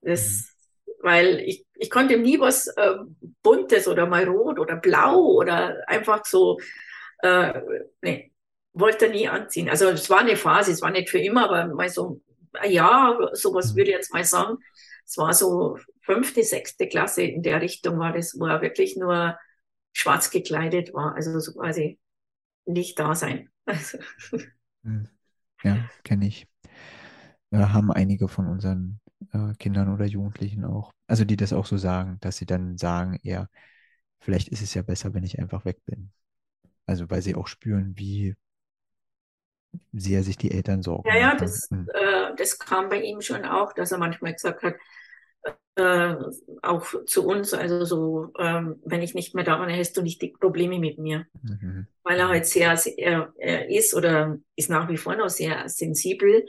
das, 0.00 0.54
mhm. 0.86 0.92
weil 1.02 1.40
ich, 1.40 1.66
ich 1.74 1.90
konnte 1.90 2.14
ihm 2.14 2.22
nie 2.22 2.40
was 2.40 2.66
äh, 2.68 2.96
Buntes 3.42 3.88
oder 3.88 4.06
mal 4.06 4.28
rot 4.28 4.58
oder 4.58 4.76
blau 4.76 5.20
oder 5.20 5.88
einfach 5.88 6.24
so, 6.24 6.58
äh, 7.22 7.60
nee, 8.02 8.32
wollte 8.72 9.06
er 9.06 9.12
nie 9.12 9.28
anziehen. 9.28 9.68
Also 9.68 9.88
es 9.88 10.10
war 10.10 10.20
eine 10.20 10.36
Phase, 10.36 10.72
es 10.72 10.82
war 10.82 10.90
nicht 10.90 11.10
für 11.10 11.18
immer, 11.18 11.44
aber 11.44 11.74
mal 11.74 11.88
so 11.88 12.20
Jahr, 12.64 13.30
sowas 13.34 13.72
mhm. 13.72 13.76
würde 13.76 13.90
ich 13.90 13.96
jetzt 13.96 14.12
mal 14.12 14.24
sagen. 14.24 14.58
Es 15.04 15.16
war 15.18 15.32
so 15.32 15.78
fünfte, 16.00 16.42
sechste 16.42 16.88
Klasse 16.88 17.22
in 17.22 17.42
der 17.42 17.60
Richtung 17.60 17.98
war 17.98 18.12
das, 18.12 18.34
wo 18.38 18.46
er 18.46 18.60
wirklich 18.60 18.96
nur 18.96 19.38
schwarz 19.92 20.30
gekleidet 20.30 20.92
war, 20.92 21.14
also 21.14 21.38
so 21.38 21.52
quasi 21.52 21.98
nicht 22.66 22.98
da 22.98 23.14
sein. 23.14 23.50
Also. 23.64 23.98
Ja, 25.62 25.90
kenne 26.04 26.26
ich. 26.26 26.46
Ja, 27.50 27.72
haben 27.72 27.92
einige 27.92 28.28
von 28.28 28.46
unseren 28.46 29.00
äh, 29.32 29.54
Kindern 29.58 29.92
oder 29.92 30.04
Jugendlichen 30.04 30.64
auch. 30.64 30.92
Also 31.06 31.24
die 31.24 31.36
das 31.36 31.52
auch 31.52 31.66
so 31.66 31.76
sagen, 31.76 32.18
dass 32.20 32.36
sie 32.36 32.46
dann 32.46 32.76
sagen, 32.76 33.18
eher, 33.22 33.48
vielleicht 34.20 34.48
ist 34.48 34.62
es 34.62 34.74
ja 34.74 34.82
besser, 34.82 35.14
wenn 35.14 35.24
ich 35.24 35.38
einfach 35.38 35.64
weg 35.64 35.84
bin. 35.86 36.10
Also 36.86 37.10
weil 37.10 37.22
sie 37.22 37.34
auch 37.34 37.46
spüren, 37.46 37.98
wie 37.98 38.34
sehr 39.92 40.22
sich 40.22 40.36
die 40.36 40.50
Eltern 40.50 40.82
sorgen. 40.82 41.08
Ja, 41.08 41.16
ja, 41.16 41.34
das, 41.36 41.70
äh, 41.86 42.34
das 42.36 42.58
kam 42.58 42.88
bei 42.88 43.00
ihm 43.00 43.20
schon 43.20 43.44
auch, 43.44 43.72
dass 43.72 43.92
er 43.92 43.98
manchmal 43.98 44.32
gesagt 44.32 44.62
hat, 44.62 44.74
äh, 45.76 46.14
auch 46.62 46.86
zu 47.04 47.26
uns, 47.26 47.54
also 47.54 47.84
so, 47.84 48.32
ähm, 48.38 48.76
wenn 48.84 49.02
ich 49.02 49.14
nicht 49.14 49.34
mehr 49.34 49.44
da 49.44 49.56
bin, 49.56 49.74
hast 49.74 49.96
du 49.96 50.02
nicht 50.02 50.20
die 50.22 50.34
Probleme 50.38 50.78
mit 50.78 50.98
mir. 50.98 51.26
Mhm. 51.42 51.86
Weil 52.02 52.18
er 52.18 52.28
halt 52.28 52.46
sehr, 52.46 52.76
sehr 52.76 53.32
er 53.36 53.70
ist 53.70 53.94
oder 53.94 54.38
ist 54.56 54.70
nach 54.70 54.88
wie 54.88 54.96
vor 54.96 55.16
noch 55.16 55.28
sehr 55.28 55.68
sensibel 55.68 56.44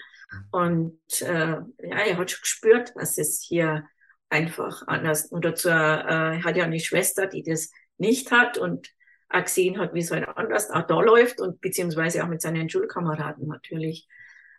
und 0.51 0.99
äh, 1.21 1.51
ja, 1.51 1.65
er 1.79 2.17
hat 2.17 2.31
schon 2.31 2.41
gespürt, 2.41 2.93
dass 2.95 3.17
es 3.17 3.41
hier 3.41 3.85
einfach 4.29 4.85
anders 4.87 5.31
oder 5.31 5.55
zur, 5.55 5.71
äh, 5.71 6.37
er 6.37 6.43
hat 6.43 6.57
ja 6.57 6.65
eine 6.65 6.79
Schwester, 6.79 7.27
die 7.27 7.43
das 7.43 7.71
nicht 7.97 8.31
hat 8.31 8.57
und 8.57 8.89
auch 9.29 9.43
gesehen 9.43 9.77
hat, 9.77 9.93
wie 9.93 9.99
es 9.99 10.11
halt 10.11 10.27
anders 10.27 10.69
auch 10.69 10.85
da 10.87 10.99
läuft 11.01 11.41
und 11.41 11.61
beziehungsweise 11.61 12.23
auch 12.23 12.27
mit 12.27 12.41
seinen 12.41 12.69
Schulkameraden 12.69 13.47
natürlich. 13.47 14.07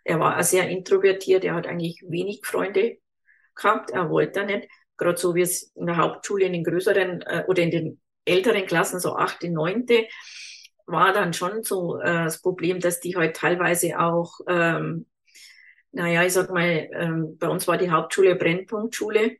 Er 0.03 0.19
war 0.19 0.39
auch 0.39 0.43
sehr 0.43 0.69
introvertiert, 0.69 1.43
er 1.43 1.55
hat 1.55 1.67
eigentlich 1.67 2.03
wenig 2.07 2.41
Freunde 2.43 2.97
gehabt, 3.61 3.91
er 3.91 4.09
wollte 4.09 4.45
nicht, 4.45 4.67
gerade 4.97 5.17
so 5.17 5.35
wie 5.35 5.41
es 5.41 5.71
in 5.75 5.85
der 5.85 5.97
Hauptschule 5.97 6.45
in 6.45 6.53
den 6.53 6.63
größeren 6.63 7.21
äh, 7.21 7.43
oder 7.47 7.63
in 7.63 7.71
den 7.71 8.01
älteren 8.25 8.65
Klassen, 8.65 8.99
so 8.99 9.15
achte, 9.15 9.49
neunte, 9.49 10.05
war 10.85 11.13
dann 11.13 11.33
schon 11.33 11.63
so 11.63 11.99
äh, 11.99 12.25
das 12.25 12.41
Problem, 12.41 12.79
dass 12.79 12.99
die 12.99 13.15
halt 13.15 13.35
teilweise 13.35 13.99
auch 13.99 14.39
ähm, 14.47 15.05
naja, 15.91 16.23
ich 16.23 16.33
sag 16.33 16.49
mal, 16.51 16.89
ähm, 16.93 17.37
bei 17.39 17.47
uns 17.47 17.67
war 17.67 17.77
die 17.77 17.91
Hauptschule 17.91 18.35
Brennpunktschule. 18.35 19.37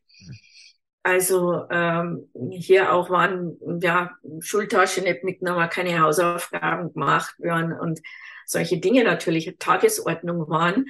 Also 1.04 1.66
ähm, 1.70 2.30
hier 2.52 2.94
auch 2.94 3.10
waren 3.10 3.58
ja 3.82 4.12
Schultasche 4.40 5.02
nicht 5.02 5.24
mitgenommen, 5.24 5.70
keine 5.70 6.00
Hausaufgaben 6.00 6.94
gemacht 6.94 7.36
werden 7.40 7.74
und 7.74 8.02
solche 8.46 8.80
Dinge 8.80 9.04
natürlich 9.04 9.56
Tagesordnung 9.60 10.50
waren. 10.50 10.86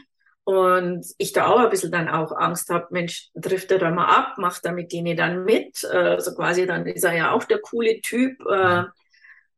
Und 0.50 1.06
ich 1.20 1.32
da 1.32 1.46
auch 1.46 1.60
ein 1.60 1.70
bisschen 1.70 1.92
dann 1.92 2.10
auch 2.10 2.32
Angst 2.32 2.72
habe, 2.72 2.88
Mensch, 2.90 3.30
trifft 3.40 3.70
er 3.70 3.78
da 3.78 3.92
mal 3.92 4.08
ab, 4.08 4.40
macht 4.40 4.66
er 4.66 4.72
mit 4.72 4.92
denen 4.92 5.16
dann 5.16 5.44
mit. 5.46 5.84
Äh, 5.84 6.20
so 6.20 6.34
quasi, 6.34 6.66
dann 6.66 6.88
ist 6.88 7.04
er 7.04 7.16
ja 7.16 7.34
auch 7.34 7.44
der 7.44 7.60
coole 7.60 8.02
Typ. 8.02 8.44
Äh, 8.48 8.86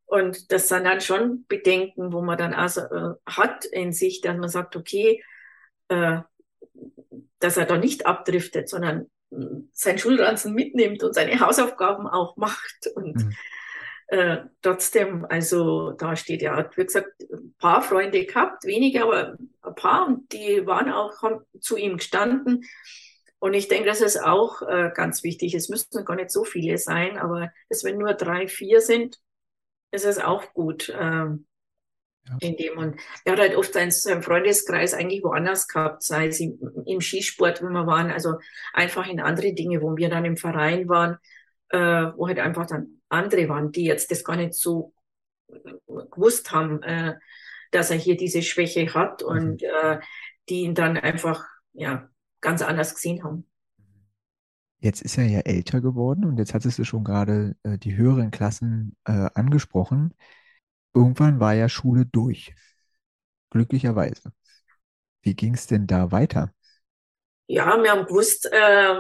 und 0.04 0.52
das 0.52 0.68
sind 0.68 0.84
dann 0.84 1.00
schon 1.00 1.46
Bedenken, 1.48 2.12
wo 2.12 2.22
man 2.22 2.38
dann 2.38 2.54
also 2.54 2.82
äh, 2.82 3.14
hat 3.26 3.64
in 3.64 3.94
sich, 3.94 4.20
dass 4.20 4.36
man 4.36 4.50
sagt, 4.50 4.76
okay, 4.76 5.24
dass 5.88 7.58
er 7.58 7.66
da 7.66 7.78
nicht 7.78 8.06
abdriftet, 8.06 8.70
sondern 8.70 9.10
hm, 9.32 9.70
sein 9.74 9.98
Schulranzen 9.98 10.54
mitnimmt 10.54 11.04
und 11.04 11.14
seine 11.14 11.40
Hausaufgaben 11.40 12.08
auch 12.08 12.36
macht. 12.36 12.88
Und 12.96 13.16
mhm. 13.16 13.36
Äh, 14.12 14.44
trotzdem, 14.62 15.26
also 15.30 15.92
da 15.92 16.18
steht, 16.18 16.46
hat, 16.46 16.76
wie 16.76 16.84
gesagt, 16.84 17.14
ein 17.32 17.56
paar 17.58 17.82
Freunde 17.82 18.26
gehabt, 18.26 18.66
wenige, 18.66 19.04
aber 19.04 19.38
ein 19.62 19.76
paar, 19.76 20.06
und 20.06 20.34
die 20.34 20.66
waren 20.68 20.92
auch, 20.92 21.22
haben 21.22 21.46
zu 21.62 21.78
ihm 21.78 21.96
gestanden. 21.96 22.66
Und 23.40 23.54
ich 23.54 23.70
denke, 23.70 23.88
das 23.88 24.02
ist 24.02 24.22
auch 24.22 24.64
äh, 24.64 24.92
ganz 24.94 25.24
wichtig. 25.24 25.54
Es 25.54 25.70
müssten 25.70 26.04
gar 26.04 26.18
nicht 26.18 26.30
so 26.30 26.44
viele 26.44 26.78
sein, 26.78 27.18
aber 27.18 27.54
dass 27.70 27.86
wenn 27.86 27.98
nur 27.98 28.14
drei, 28.14 28.50
vier 28.50 28.82
sind, 28.82 29.18
ist 29.92 30.06
es 30.06 30.20
auch 30.20 30.52
gut. 30.54 30.94
Ähm, 31.00 31.48
ja. 32.28 32.38
In 32.42 32.58
dem 32.58 32.78
und 32.78 33.00
er 33.24 33.32
hat 33.32 33.40
halt 33.40 33.56
oft 33.56 33.72
seinen, 33.72 33.92
seinen 33.92 34.24
Freundeskreis 34.24 34.94
eigentlich 34.94 35.24
woanders 35.24 35.70
gehabt, 35.70 36.04
sei 36.04 36.28
es 36.28 36.42
im, 36.42 36.60
im, 36.86 37.00
Skisport, 37.00 37.64
wo 37.64 37.70
wir 37.70 37.88
waren, 37.88 38.12
also 38.12 38.36
einfach 38.74 39.08
in 39.08 39.22
andere 39.22 39.54
Dinge, 39.54 39.82
wo 39.82 39.96
wir 39.96 40.10
dann 40.10 40.26
im 40.26 40.36
Verein 40.36 40.90
waren, 40.90 41.18
äh, 41.70 42.12
wo 42.16 42.28
halt 42.28 42.40
einfach 42.40 42.68
dann 42.68 43.01
andere 43.12 43.50
waren, 43.50 43.72
die 43.72 43.86
jetzt 43.86 44.12
das 44.12 44.24
gar 44.24 44.36
nicht 44.36 44.54
so 44.54 44.94
gewusst 45.88 46.52
haben, 46.52 46.82
äh, 46.84 47.16
dass 47.72 47.92
er 47.92 47.98
hier 47.98 48.18
diese 48.18 48.42
Schwäche 48.42 48.94
hat 48.94 49.22
mhm. 49.22 49.28
und 49.28 49.64
äh, 49.64 50.00
die 50.50 50.62
ihn 50.62 50.76
dann 50.76 50.98
einfach 50.98 51.46
ja 51.74 52.10
ganz 52.42 52.62
anders 52.62 52.96
gesehen 52.96 53.24
haben. 53.24 53.48
Jetzt 54.80 55.04
ist 55.04 55.18
er 55.18 55.26
ja 55.26 55.40
älter 55.42 55.80
geworden 55.80 56.26
und 56.26 56.38
jetzt 56.38 56.54
hattest 56.56 56.80
du 56.80 56.84
schon 56.84 57.04
gerade 57.04 57.56
äh, 57.64 57.78
die 57.78 57.96
höheren 57.96 58.32
Klassen 58.32 58.96
äh, 59.06 59.30
angesprochen. 59.36 60.14
Irgendwann 60.94 61.40
war 61.40 61.54
ja 61.54 61.70
Schule 61.70 62.06
durch. 62.06 62.56
Glücklicherweise. 63.52 64.32
Wie 65.22 65.36
ging 65.36 65.54
es 65.54 65.68
denn 65.68 65.86
da 65.86 66.12
weiter? 66.12 66.52
Ja, 67.54 67.84
wir 67.84 67.92
haben 67.92 68.06
gewusst, 68.06 68.50
äh, 68.50 68.96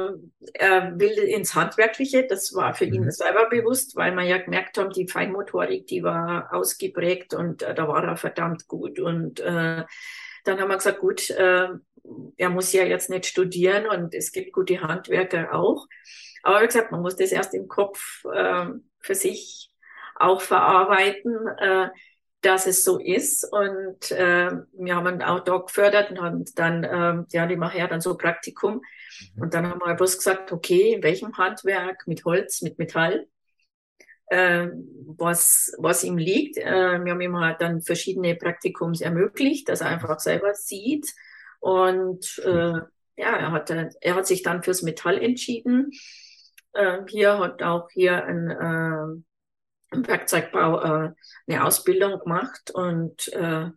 er 0.53 0.99
will 0.99 1.17
ins 1.19 1.55
Handwerkliche. 1.55 2.27
Das 2.27 2.53
war 2.53 2.73
für 2.73 2.85
mhm. 2.85 2.95
ihn 2.95 3.11
selber 3.11 3.47
bewusst, 3.49 3.95
weil 3.95 4.13
wir 4.13 4.23
ja 4.23 4.39
gemerkt 4.39 4.77
haben, 4.77 4.89
die 4.89 5.07
Feinmotorik, 5.07 5.87
die 5.87 6.03
war 6.03 6.53
ausgeprägt 6.53 7.33
und 7.33 7.63
äh, 7.63 7.73
da 7.73 7.87
war 7.87 8.03
er 8.03 8.17
verdammt 8.17 8.67
gut. 8.67 8.99
Und 8.99 9.39
äh, 9.39 9.85
dann 10.43 10.59
haben 10.59 10.67
wir 10.67 10.75
gesagt, 10.75 10.99
gut, 10.99 11.29
äh, 11.29 11.69
er 12.35 12.49
muss 12.49 12.73
ja 12.73 12.83
jetzt 12.83 13.09
nicht 13.09 13.25
studieren 13.25 13.87
und 13.87 14.13
es 14.13 14.33
gibt 14.33 14.51
gute 14.51 14.81
Handwerker 14.81 15.55
auch. 15.55 15.87
Aber 16.43 16.61
wie 16.61 16.67
gesagt, 16.67 16.91
man 16.91 17.01
muss 17.01 17.15
das 17.15 17.31
erst 17.31 17.53
im 17.53 17.69
Kopf 17.69 18.25
äh, 18.33 18.65
für 18.99 19.15
sich 19.15 19.71
auch 20.15 20.41
verarbeiten. 20.41 21.47
Äh, 21.57 21.87
dass 22.41 22.65
es 22.67 22.83
so 22.83 22.99
ist. 22.99 23.43
Und 23.51 24.11
äh, 24.11 24.51
wir 24.73 24.95
haben 24.95 25.07
ihn 25.07 25.21
auch 25.21 25.41
da 25.41 25.57
gefördert 25.57 26.11
und 26.11 26.21
haben 26.21 26.45
dann, 26.55 26.83
äh, 26.83 27.23
ja, 27.31 27.45
die 27.45 27.55
machen 27.55 27.79
ja 27.79 27.87
dann 27.87 28.01
so 28.01 28.17
Praktikum. 28.17 28.81
Mhm. 29.35 29.41
Und 29.41 29.53
dann 29.53 29.67
haben 29.67 29.79
wir 29.79 29.93
bloß 29.95 30.17
gesagt, 30.17 30.51
okay, 30.51 30.93
in 30.95 31.03
welchem 31.03 31.37
Handwerk, 31.37 32.07
mit 32.07 32.25
Holz, 32.25 32.61
mit 32.61 32.79
Metall, 32.79 33.27
äh, 34.27 34.69
was, 35.17 35.73
was 35.77 36.03
ihm 36.03 36.17
liegt. 36.17 36.57
Äh, 36.57 37.03
wir 37.03 37.11
haben 37.11 37.21
ihm 37.21 37.37
halt 37.37 37.61
dann 37.61 37.81
verschiedene 37.81 38.35
Praktikums 38.35 39.01
ermöglicht, 39.01 39.69
dass 39.69 39.81
er 39.81 39.87
einfach 39.87 40.19
selber 40.19 40.53
sieht. 40.55 41.13
Und 41.59 42.41
äh, 42.43 42.79
ja, 43.17 43.35
er 43.35 43.51
hat, 43.51 43.69
er 43.69 44.15
hat 44.15 44.25
sich 44.25 44.41
dann 44.41 44.63
fürs 44.63 44.81
Metall 44.81 45.21
entschieden. 45.21 45.91
Äh, 46.73 46.99
hier 47.07 47.37
hat 47.37 47.61
auch 47.61 47.89
hier 47.91 48.25
ein, 48.25 48.49
äh, 48.49 49.21
im 49.91 50.07
Werkzeugbau 50.07 50.79
äh, 50.81 51.11
eine 51.47 51.65
Ausbildung 51.65 52.19
gemacht 52.19 52.71
und 52.71 53.27
äh, 53.33 53.69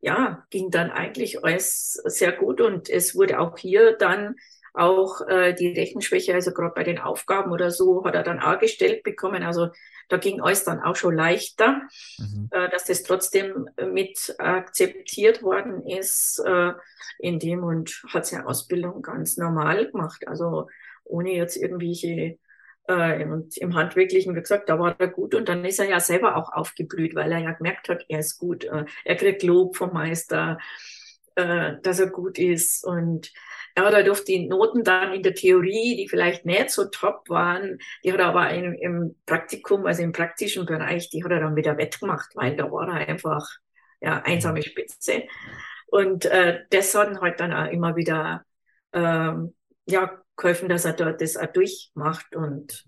ja, 0.00 0.46
ging 0.50 0.70
dann 0.70 0.90
eigentlich 0.90 1.42
alles 1.44 1.94
sehr 2.04 2.32
gut 2.32 2.60
und 2.60 2.90
es 2.90 3.14
wurde 3.14 3.40
auch 3.40 3.56
hier 3.56 3.96
dann 3.96 4.36
auch 4.74 5.20
äh, 5.28 5.54
die 5.54 5.68
Rechenschwäche, 5.68 6.34
also 6.34 6.52
gerade 6.52 6.74
bei 6.74 6.82
den 6.82 6.98
Aufgaben 6.98 7.52
oder 7.52 7.70
so, 7.70 8.04
hat 8.04 8.14
er 8.16 8.24
dann 8.24 8.40
auch 8.40 8.58
gestellt 8.58 9.04
bekommen. 9.04 9.44
Also 9.44 9.68
da 10.08 10.16
ging 10.16 10.40
alles 10.40 10.64
dann 10.64 10.80
auch 10.80 10.96
schon 10.96 11.14
leichter, 11.14 11.82
mhm. 12.18 12.48
äh, 12.50 12.68
dass 12.68 12.84
das 12.84 13.04
trotzdem 13.04 13.68
mit 13.86 14.34
akzeptiert 14.38 15.42
worden 15.42 15.86
ist 15.86 16.42
äh, 16.44 16.72
in 17.18 17.38
dem 17.38 17.62
und 17.62 18.02
hat 18.08 18.26
seine 18.26 18.46
Ausbildung 18.46 19.00
ganz 19.00 19.36
normal 19.36 19.90
gemacht. 19.90 20.26
Also 20.26 20.68
ohne 21.04 21.32
jetzt 21.32 21.56
irgendwelche 21.56 22.38
äh, 22.86 23.24
und 23.24 23.56
im 23.58 23.74
Handwerklichen, 23.74 24.34
wie 24.34 24.40
gesagt, 24.40 24.68
da 24.68 24.78
war 24.78 24.94
er 24.98 25.08
gut 25.08 25.34
und 25.34 25.48
dann 25.48 25.64
ist 25.64 25.78
er 25.78 25.88
ja 25.88 26.00
selber 26.00 26.36
auch 26.36 26.52
aufgeblüht, 26.52 27.14
weil 27.14 27.32
er 27.32 27.38
ja 27.38 27.52
gemerkt 27.52 27.88
hat, 27.88 28.04
er 28.08 28.20
ist 28.20 28.38
gut. 28.38 28.64
Äh, 28.64 28.84
er 29.04 29.16
kriegt 29.16 29.42
Lob 29.42 29.76
vom 29.76 29.92
Meister, 29.92 30.58
äh, 31.36 31.74
dass 31.82 32.00
er 32.00 32.08
gut 32.08 32.38
ist 32.38 32.84
und 32.84 33.32
er 33.74 33.86
hat 33.86 33.94
halt 33.94 34.08
auf 34.08 34.22
die 34.24 34.46
Noten 34.46 34.84
dann 34.84 35.12
in 35.14 35.22
der 35.22 35.34
Theorie, 35.34 35.96
die 35.96 36.08
vielleicht 36.08 36.46
nicht 36.46 36.70
so 36.70 36.84
top 36.84 37.28
waren, 37.28 37.78
die 38.04 38.12
hat 38.12 38.20
er 38.20 38.26
aber 38.26 38.50
im, 38.50 38.74
im 38.74 39.16
Praktikum, 39.26 39.84
also 39.86 40.02
im 40.02 40.12
praktischen 40.12 40.64
Bereich, 40.64 41.10
die 41.10 41.24
hat 41.24 41.32
er 41.32 41.40
dann 41.40 41.56
wieder 41.56 41.76
wettgemacht, 41.76 42.30
weil 42.36 42.56
da 42.56 42.70
war 42.70 42.88
er 42.88 43.08
einfach 43.08 43.48
ja 44.00 44.22
einsame 44.22 44.62
Spitze. 44.62 45.24
Und 45.86 46.24
äh, 46.26 46.60
das 46.70 46.94
hat 46.94 47.08
ihn 47.10 47.20
halt 47.20 47.40
dann 47.40 47.52
auch 47.52 47.70
immer 47.70 47.96
wieder 47.96 48.44
ähm, 48.92 49.54
ja, 49.86 50.23
geholfen, 50.36 50.68
dass 50.68 50.84
er 50.84 50.92
dort 50.92 51.20
das 51.20 51.36
auch 51.36 51.46
durchmacht. 51.46 52.34
Und 52.34 52.84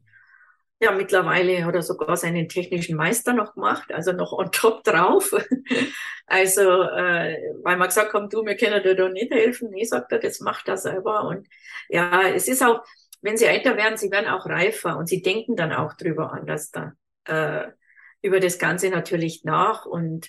ja, 0.80 0.92
mittlerweile 0.92 1.64
hat 1.64 1.74
er 1.74 1.82
sogar 1.82 2.16
seinen 2.16 2.48
technischen 2.48 2.96
Meister 2.96 3.32
noch 3.32 3.54
gemacht, 3.54 3.92
also 3.92 4.12
noch 4.12 4.32
on 4.32 4.52
top 4.52 4.84
drauf. 4.84 5.32
also, 6.26 6.82
äh, 6.82 7.36
weil 7.62 7.76
wir 7.76 7.86
gesagt 7.86 8.12
haben, 8.12 8.28
du, 8.28 8.44
wir 8.44 8.56
können 8.56 8.82
dir 8.82 8.94
da 8.94 9.08
nicht 9.08 9.32
helfen. 9.32 9.70
Nee, 9.70 9.84
sagt 9.84 10.12
er, 10.12 10.18
das 10.18 10.40
macht 10.40 10.68
er 10.68 10.76
selber. 10.76 11.24
Und 11.24 11.48
ja, 11.88 12.28
es 12.28 12.46
ist 12.48 12.62
auch, 12.62 12.84
wenn 13.22 13.38
sie 13.38 13.46
älter 13.46 13.76
werden, 13.76 13.96
sie 13.96 14.10
werden 14.10 14.28
auch 14.28 14.46
reifer 14.46 14.98
und 14.98 15.08
sie 15.08 15.22
denken 15.22 15.56
dann 15.56 15.72
auch 15.72 15.94
drüber 15.94 16.32
anders 16.32 16.70
dann, 16.70 16.92
äh, 17.24 17.68
über 18.20 18.40
das 18.40 18.58
Ganze 18.58 18.90
natürlich 18.90 19.44
nach. 19.44 19.86
Und 19.86 20.28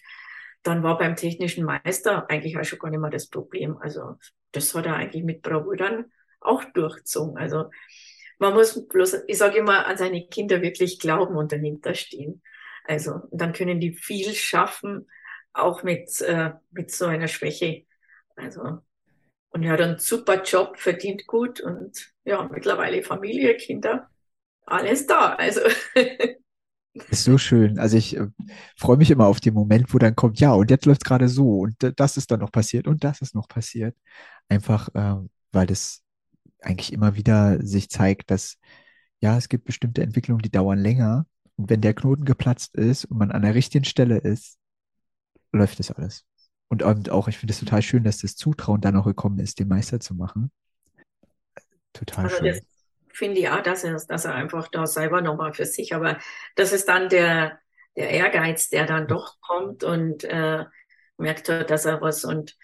dann 0.64 0.82
war 0.82 0.98
beim 0.98 1.18
technischen 1.18 1.66
Meister 1.66 2.30
eigentlich 2.30 2.58
auch 2.58 2.64
schon 2.64 2.80
gar 2.80 2.90
nicht 2.90 3.00
mehr 3.00 3.10
das 3.10 3.28
Problem. 3.28 3.78
Also, 3.78 4.16
das 4.54 4.74
hat 4.74 4.86
er 4.86 4.96
eigentlich 4.96 5.24
mit 5.24 5.42
Bravour 5.42 5.76
dann 5.76 6.06
auch 6.40 6.64
durchzogen. 6.74 7.38
Also 7.38 7.70
man 8.40 8.54
muss 8.54 8.88
bloß, 8.88 9.24
ich 9.28 9.38
sage 9.38 9.58
immer, 9.58 9.86
an 9.88 9.98
seine 9.98 10.28
Kinder 10.28 10.62
wirklich 10.62 11.00
glauben 11.00 11.36
und 11.36 11.52
dahinter 11.52 11.96
stehen. 11.96 12.42
Also 12.86 13.22
dann 13.32 13.54
können 13.54 13.80
die 13.80 13.94
viel 13.94 14.34
schaffen, 14.34 15.10
auch 15.54 15.84
mit, 15.84 16.22
äh, 16.22 16.52
mit 16.72 16.92
so 16.92 17.06
einer 17.06 17.28
Schwäche. 17.28 17.86
Also 18.36 18.80
und 19.50 19.64
er 19.64 19.72
hat 19.72 19.82
einen 19.82 19.98
super 19.98 20.44
Job, 20.44 20.78
verdient 20.78 21.26
gut 21.26 21.62
und 21.62 22.14
ja, 22.26 22.48
mittlerweile 22.52 23.02
Familie, 23.02 23.56
Kinder, 23.58 24.10
alles 24.66 25.08
da. 25.08 25.34
Also 25.34 25.62
ist 27.10 27.24
so 27.24 27.38
schön. 27.38 27.80
Also 27.80 27.98
ich 27.98 28.18
äh, 28.18 28.28
freue 28.78 28.98
mich 28.98 29.10
immer 29.10 29.26
auf 29.26 29.40
den 29.40 29.54
Moment, 29.54 29.94
wo 29.94 29.98
dann 29.98 30.16
kommt, 30.16 30.40
ja, 30.40 30.54
und 30.54 30.70
jetzt 30.70 30.86
läuft 30.86 31.02
es 31.04 31.08
gerade 31.08 31.28
so 31.28 31.60
und 31.60 31.76
das 31.96 32.18
ist 32.18 32.30
dann 32.30 32.42
noch 32.42 32.52
passiert 32.52 32.88
und 32.88 33.04
das 33.04 33.22
ist 33.22 33.36
noch 33.36 33.48
passiert. 33.48 33.96
Einfach, 34.50 34.90
äh, 34.94 35.16
weil 35.52 35.66
das 35.68 36.04
eigentlich 36.62 36.94
immer 36.94 37.16
wieder 37.16 37.64
sich 37.66 37.90
zeigt, 37.90 38.32
dass 38.32 38.58
ja, 39.20 39.38
es 39.38 39.50
gibt 39.50 39.66
bestimmte 39.66 40.02
Entwicklungen, 40.02 40.42
die 40.42 40.52
dauern 40.52 40.80
länger. 40.80 41.26
Und 41.56 41.70
wenn 41.70 41.82
der 41.82 41.94
Knoten 41.94 42.26
geplatzt 42.26 42.76
ist 42.76 43.06
und 43.06 43.18
man 43.18 43.32
an 43.32 43.42
der 43.42 43.56
richtigen 43.56 43.86
Stelle 43.86 44.20
ist, 44.20 44.58
läuft 45.52 45.80
das 45.80 45.92
alles. 45.92 46.26
Und, 46.70 46.84
und 46.84 47.10
auch, 47.10 47.28
ich 47.28 47.38
finde 47.38 47.54
es 47.54 47.60
total 47.60 47.82
schön, 47.82 48.04
dass 48.04 48.20
das 48.20 48.36
Zutrauen 48.36 48.82
dann 48.82 48.96
auch 48.96 49.06
gekommen 49.06 49.40
ist, 49.40 49.60
den 49.60 49.68
Meister 49.68 50.00
zu 50.00 50.14
machen. 50.14 50.52
Total 51.94 52.26
also 52.26 52.38
schön. 52.38 52.62
Finde 53.12 53.40
ich 53.40 53.50
auch, 53.50 53.64
dass 53.64 53.84
er, 53.84 54.00
dass 54.08 54.26
er 54.26 54.36
einfach 54.36 54.68
da 54.68 54.86
selber 54.86 55.22
nochmal 55.22 55.54
für 55.54 55.66
sich, 55.66 55.96
aber 55.96 56.20
das 56.56 56.72
ist 56.72 56.88
dann 56.88 57.10
der, 57.10 57.60
der 57.96 58.12
Ehrgeiz, 58.12 58.70
der 58.70 58.86
dann 58.86 59.08
doch 59.08 59.40
kommt 59.42 59.84
und 59.84 60.24
äh, 60.26 60.66
merkt, 61.18 61.50
dass 61.50 61.86
er 61.86 62.00
was 62.02 62.26
und 62.26 62.56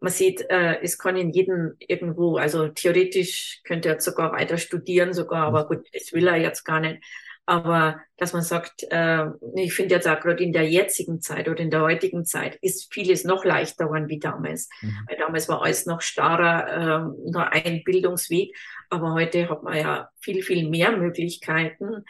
man 0.00 0.12
sieht, 0.12 0.44
äh, 0.50 0.80
es 0.82 0.98
kann 0.98 1.16
in 1.16 1.30
jedem 1.30 1.74
irgendwo, 1.78 2.36
also 2.36 2.68
theoretisch 2.68 3.60
könnte 3.64 3.88
er 3.88 4.00
sogar 4.00 4.32
weiter 4.32 4.58
studieren 4.58 5.12
sogar, 5.12 5.46
aber 5.46 5.66
gut, 5.66 5.86
das 5.92 6.12
will 6.12 6.26
er 6.26 6.36
jetzt 6.36 6.64
gar 6.64 6.80
nicht. 6.80 7.02
Aber 7.48 8.00
dass 8.16 8.32
man 8.32 8.42
sagt, 8.42 8.84
äh, 8.90 9.26
ich 9.54 9.72
finde 9.72 9.94
jetzt 9.94 10.08
auch 10.08 10.18
gerade 10.18 10.42
in 10.42 10.52
der 10.52 10.68
jetzigen 10.68 11.20
Zeit 11.20 11.48
oder 11.48 11.60
in 11.60 11.70
der 11.70 11.82
heutigen 11.82 12.24
Zeit 12.24 12.56
ist 12.56 12.92
vieles 12.92 13.24
noch 13.24 13.44
leichter 13.44 13.84
geworden 13.84 14.08
wie 14.08 14.18
damals. 14.18 14.68
Mhm. 14.80 14.98
Weil 15.08 15.16
damals 15.16 15.48
war 15.48 15.62
alles 15.62 15.86
noch 15.86 16.00
starrer, 16.00 16.66
äh, 16.66 17.30
nur 17.30 17.52
ein 17.52 17.84
Bildungsweg. 17.84 18.56
Aber 18.90 19.12
heute 19.12 19.48
hat 19.48 19.62
man 19.62 19.76
ja 19.76 20.10
viel, 20.20 20.42
viel 20.42 20.68
mehr 20.68 20.96
Möglichkeiten, 20.96 22.04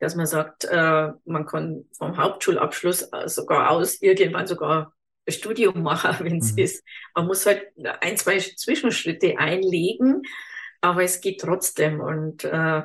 dass 0.00 0.16
man 0.16 0.26
sagt, 0.26 0.64
äh, 0.64 1.12
man 1.24 1.46
kann 1.46 1.86
vom 1.96 2.18
Hauptschulabschluss 2.18 3.08
sogar 3.24 3.70
aus 3.70 4.02
irgendwann 4.02 4.46
sogar 4.46 4.93
Studium 5.28 5.82
machen, 5.82 6.16
wenn 6.24 6.38
es 6.38 6.52
mhm. 6.52 6.58
ist. 6.58 6.84
Man 7.14 7.26
muss 7.26 7.46
halt 7.46 7.66
ein, 8.00 8.16
zwei 8.16 8.38
Zwischenschritte 8.38 9.38
einlegen, 9.38 10.22
aber 10.80 11.02
es 11.02 11.20
geht 11.20 11.40
trotzdem. 11.40 12.00
Und 12.00 12.44
äh, 12.44 12.82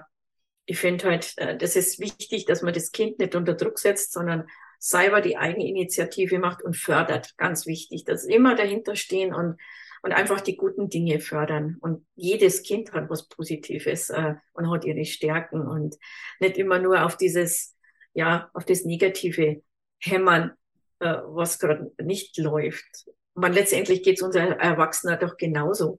ich 0.66 0.78
finde 0.78 1.06
halt, 1.06 1.34
äh, 1.38 1.58
das 1.58 1.76
ist 1.76 2.00
wichtig, 2.00 2.46
dass 2.46 2.62
man 2.62 2.74
das 2.74 2.92
Kind 2.92 3.20
nicht 3.20 3.36
unter 3.36 3.54
Druck 3.54 3.80
setzt, 3.80 4.14
sondern 4.14 4.48
selber 4.78 5.20
die 5.20 5.38
Eigeninitiative 5.38 6.40
macht 6.40 6.64
und 6.64 6.78
fördert. 6.78 7.36
Ganz 7.38 7.66
wichtig, 7.66 8.06
dass 8.06 8.24
immer 8.24 8.56
dahinter 8.56 8.96
stehen 8.96 9.34
und, 9.34 9.60
und 10.02 10.14
einfach 10.14 10.40
die 10.40 10.56
guten 10.56 10.90
Dinge 10.90 11.20
fördern. 11.20 11.78
Und 11.82 12.06
jedes 12.16 12.64
Kind 12.64 12.94
hat 12.94 13.10
was 13.10 13.28
Positives 13.28 14.10
äh, 14.10 14.36
und 14.54 14.72
hat 14.72 14.86
ihre 14.86 15.04
Stärken 15.04 15.68
und 15.68 15.98
nicht 16.40 16.58
immer 16.58 16.80
nur 16.80 17.04
auf 17.04 17.18
dieses, 17.18 17.76
ja, 18.14 18.50
auf 18.54 18.64
das 18.64 18.86
Negative 18.86 19.62
hämmern 20.00 20.54
äh, 21.00 21.18
was 21.26 21.60
gerade 21.60 21.92
nicht 22.02 22.38
läuft. 22.38 23.10
Man 23.34 23.54
letztendlich 23.54 24.04
geht 24.04 24.18
es 24.18 24.24
uns 24.24 24.36
Erwachsener 24.36 25.18
doch 25.18 25.38
genauso. 25.38 25.98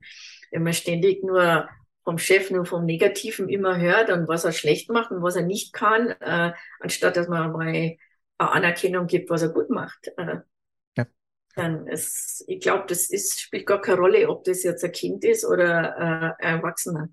Wenn 0.51 0.63
man 0.63 0.75
ständig 0.75 1.23
nur 1.23 1.69
vom 2.05 2.19
Chef 2.19 2.51
nur 2.51 2.65
vom 2.65 2.85
Negativen 2.85 3.49
immer 3.49 3.79
hört 3.79 4.11
und 4.11 4.29
was 4.29 4.45
er 4.45 4.53
schlecht 4.53 4.91
macht 4.91 5.11
und 5.11 5.23
was 5.23 5.37
er 5.37 5.43
nicht 5.43 5.73
kann, 5.73 6.09
äh, 6.21 6.53
anstatt 6.81 7.17
dass 7.17 7.29
man 7.29 7.53
mal 7.53 7.69
eine 7.69 7.97
Anerkennung 8.39 9.07
gibt, 9.07 9.31
was 9.31 9.43
er 9.43 9.51
gut 9.51 9.71
macht. 9.71 10.09
Äh, 10.17 10.39
ja. 10.97 11.07
Dann 11.55 11.87
ist, 11.87 12.45
ich 12.47 12.61
glaube, 12.61 12.85
das 12.89 13.11
ist, 13.11 13.41
spielt 13.41 13.67
gar 13.67 13.81
keine 13.81 13.99
Rolle, 13.99 14.29
ob 14.29 14.45
das 14.45 14.63
jetzt 14.63 14.85
ein 14.85 14.93
Kind 14.93 15.25
ist 15.25 15.45
oder 15.45 15.97
äh, 15.97 16.45
ein 16.45 16.57
Erwachsener. 16.57 17.11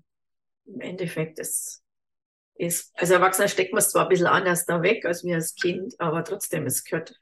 Im 0.66 0.80
Endeffekt, 0.80 1.38
das 1.38 1.82
ist, 2.54 2.90
als 2.98 3.10
Erwachsener 3.10 3.48
steckt 3.48 3.72
man 3.72 3.78
es 3.78 3.90
zwar 3.90 4.04
ein 4.04 4.08
bisschen 4.08 4.26
anders 4.26 4.64
da 4.66 4.82
weg 4.82 5.04
als 5.04 5.22
wir 5.24 5.36
als 5.36 5.54
Kind, 5.54 5.94
aber 5.98 6.24
trotzdem, 6.24 6.66
es 6.66 6.84
gehört 6.84 7.14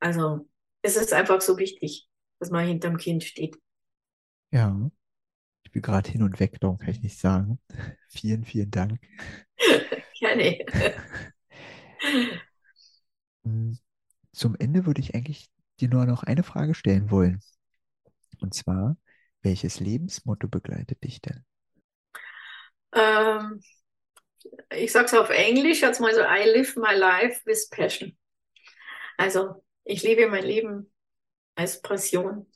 also 0.00 0.48
es 0.82 0.96
ist 0.96 1.12
einfach 1.12 1.40
so 1.40 1.58
wichtig, 1.58 2.08
dass 2.38 2.50
man 2.50 2.66
hinterm 2.66 2.96
Kind 2.96 3.24
steht. 3.24 3.56
Ja, 4.50 4.90
ich 5.64 5.72
bin 5.72 5.82
gerade 5.82 6.10
hin 6.10 6.22
und 6.22 6.40
weg, 6.40 6.58
darum 6.60 6.78
kann 6.78 6.90
ich 6.90 7.02
nicht 7.02 7.18
sagen. 7.18 7.58
vielen, 8.08 8.44
vielen 8.44 8.70
Dank. 8.70 9.00
Gerne. 10.18 10.64
Hm, 13.44 13.78
zum 14.32 14.56
Ende 14.58 14.86
würde 14.86 15.00
ich 15.00 15.14
eigentlich 15.14 15.50
dir 15.80 15.88
nur 15.88 16.06
noch 16.06 16.22
eine 16.22 16.42
Frage 16.42 16.74
stellen 16.74 17.10
wollen. 17.10 17.40
Und 18.40 18.54
zwar, 18.54 18.96
welches 19.42 19.80
Lebensmotto 19.80 20.48
begleitet 20.48 21.02
dich 21.04 21.20
denn? 21.20 21.44
Ähm, 22.92 23.60
ich 24.70 24.92
sage 24.92 25.06
es 25.06 25.14
auf 25.14 25.30
Englisch, 25.30 25.82
jetzt 25.82 26.00
mal 26.00 26.14
so, 26.14 26.20
I 26.20 26.48
live 26.48 26.76
my 26.76 26.94
life 26.94 27.40
with 27.44 27.68
passion. 27.70 28.16
Also 29.16 29.62
ich 29.88 30.02
lebe 30.02 30.28
mein 30.28 30.44
Leben 30.44 30.92
als 31.54 31.80
Passion. 31.82 32.46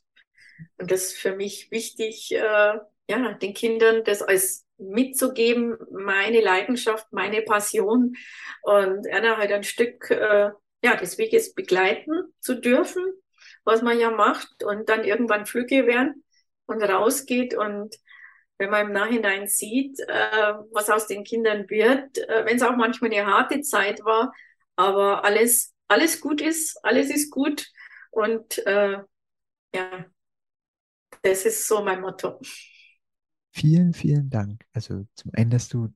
Und 0.77 0.91
das 0.91 1.05
ist 1.05 1.17
für 1.17 1.35
mich 1.35 1.71
wichtig, 1.71 2.31
äh, 2.31 2.77
ja, 3.09 3.33
den 3.33 3.53
Kindern 3.53 4.03
das 4.03 4.21
als 4.21 4.65
mitzugeben, 4.77 5.77
meine 5.91 6.41
Leidenschaft, 6.41 7.11
meine 7.11 7.41
Passion 7.41 8.15
und 8.61 9.07
einer 9.09 9.37
halt 9.37 9.51
ein 9.51 9.63
Stück 9.63 10.09
äh, 10.11 10.51
ja, 10.83 10.95
des 10.95 11.17
Weges 11.17 11.53
begleiten 11.53 12.11
zu 12.39 12.55
dürfen, 12.55 13.03
was 13.63 13.81
man 13.81 13.99
ja 13.99 14.11
macht 14.11 14.63
und 14.63 14.89
dann 14.89 15.03
irgendwann 15.03 15.45
flügge 15.45 15.87
werden 15.87 16.23
und 16.65 16.83
rausgeht 16.83 17.55
und 17.55 17.95
wenn 18.57 18.69
man 18.69 18.87
im 18.87 18.93
Nachhinein 18.93 19.47
sieht, 19.47 19.99
äh, 20.01 20.53
was 20.71 20.89
aus 20.89 21.07
den 21.07 21.23
Kindern 21.23 21.69
wird, 21.69 22.17
äh, 22.19 22.45
wenn 22.45 22.57
es 22.57 22.63
auch 22.63 22.75
manchmal 22.75 23.11
eine 23.11 23.25
harte 23.25 23.61
Zeit 23.61 24.03
war, 24.05 24.33
aber 24.75 25.25
alles, 25.25 25.72
alles 25.93 26.19
gut 26.19 26.41
ist, 26.41 26.83
alles 26.83 27.09
ist 27.11 27.29
gut 27.29 27.71
und 28.09 28.57
äh, 28.65 28.97
ja, 29.75 30.05
das 31.21 31.45
ist 31.45 31.67
so 31.67 31.83
mein 31.83 32.01
Motto. 32.01 32.39
Vielen, 33.51 33.93
vielen 33.93 34.29
Dank. 34.31 34.65
Also 34.73 35.05
zum 35.15 35.31
einen, 35.35 35.51
dass 35.51 35.69
du 35.69 35.93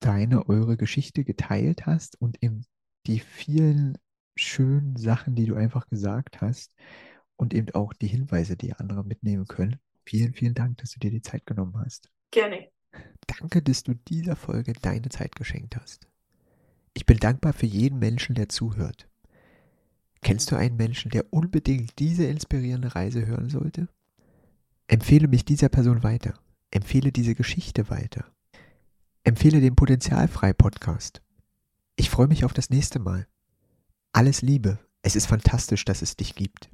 deine, 0.00 0.48
eure 0.48 0.78
Geschichte 0.78 1.24
geteilt 1.24 1.84
hast 1.84 2.20
und 2.20 2.42
eben 2.42 2.64
die 3.06 3.20
vielen 3.20 3.98
schönen 4.34 4.96
Sachen, 4.96 5.34
die 5.34 5.44
du 5.44 5.54
einfach 5.54 5.86
gesagt 5.88 6.40
hast 6.40 6.74
und 7.36 7.52
eben 7.52 7.74
auch 7.74 7.92
die 7.92 8.06
Hinweise, 8.06 8.56
die 8.56 8.72
andere 8.72 9.04
mitnehmen 9.04 9.46
können. 9.46 9.78
Vielen, 10.06 10.32
vielen 10.32 10.54
Dank, 10.54 10.78
dass 10.78 10.92
du 10.92 11.00
dir 11.00 11.10
die 11.10 11.22
Zeit 11.22 11.44
genommen 11.44 11.76
hast. 11.78 12.10
Gerne. 12.30 12.70
Danke, 13.26 13.60
dass 13.62 13.82
du 13.82 13.94
dieser 13.94 14.36
Folge 14.36 14.72
deine 14.72 15.10
Zeit 15.10 15.36
geschenkt 15.36 15.76
hast. 15.76 16.08
Ich 16.94 17.04
bin 17.04 17.18
dankbar 17.18 17.52
für 17.52 17.66
jeden 17.66 17.98
Menschen, 17.98 18.34
der 18.34 18.48
zuhört. 18.48 19.08
Kennst 20.24 20.50
du 20.50 20.56
einen 20.56 20.78
Menschen, 20.78 21.10
der 21.10 21.30
unbedingt 21.34 21.98
diese 21.98 22.24
inspirierende 22.24 22.94
Reise 22.94 23.26
hören 23.26 23.50
sollte? 23.50 23.88
Empfehle 24.86 25.28
mich 25.28 25.44
dieser 25.44 25.68
Person 25.68 26.02
weiter. 26.02 26.32
Empfehle 26.70 27.12
diese 27.12 27.34
Geschichte 27.34 27.90
weiter. 27.90 28.24
Empfehle 29.22 29.60
den 29.60 29.76
Potenzialfrei 29.76 30.54
Podcast. 30.54 31.20
Ich 31.96 32.08
freue 32.08 32.26
mich 32.26 32.46
auf 32.46 32.54
das 32.54 32.70
nächste 32.70 33.00
Mal. 33.00 33.26
Alles 34.12 34.40
Liebe. 34.40 34.78
Es 35.02 35.14
ist 35.14 35.26
fantastisch, 35.26 35.84
dass 35.84 36.00
es 36.00 36.16
dich 36.16 36.34
gibt. 36.34 36.70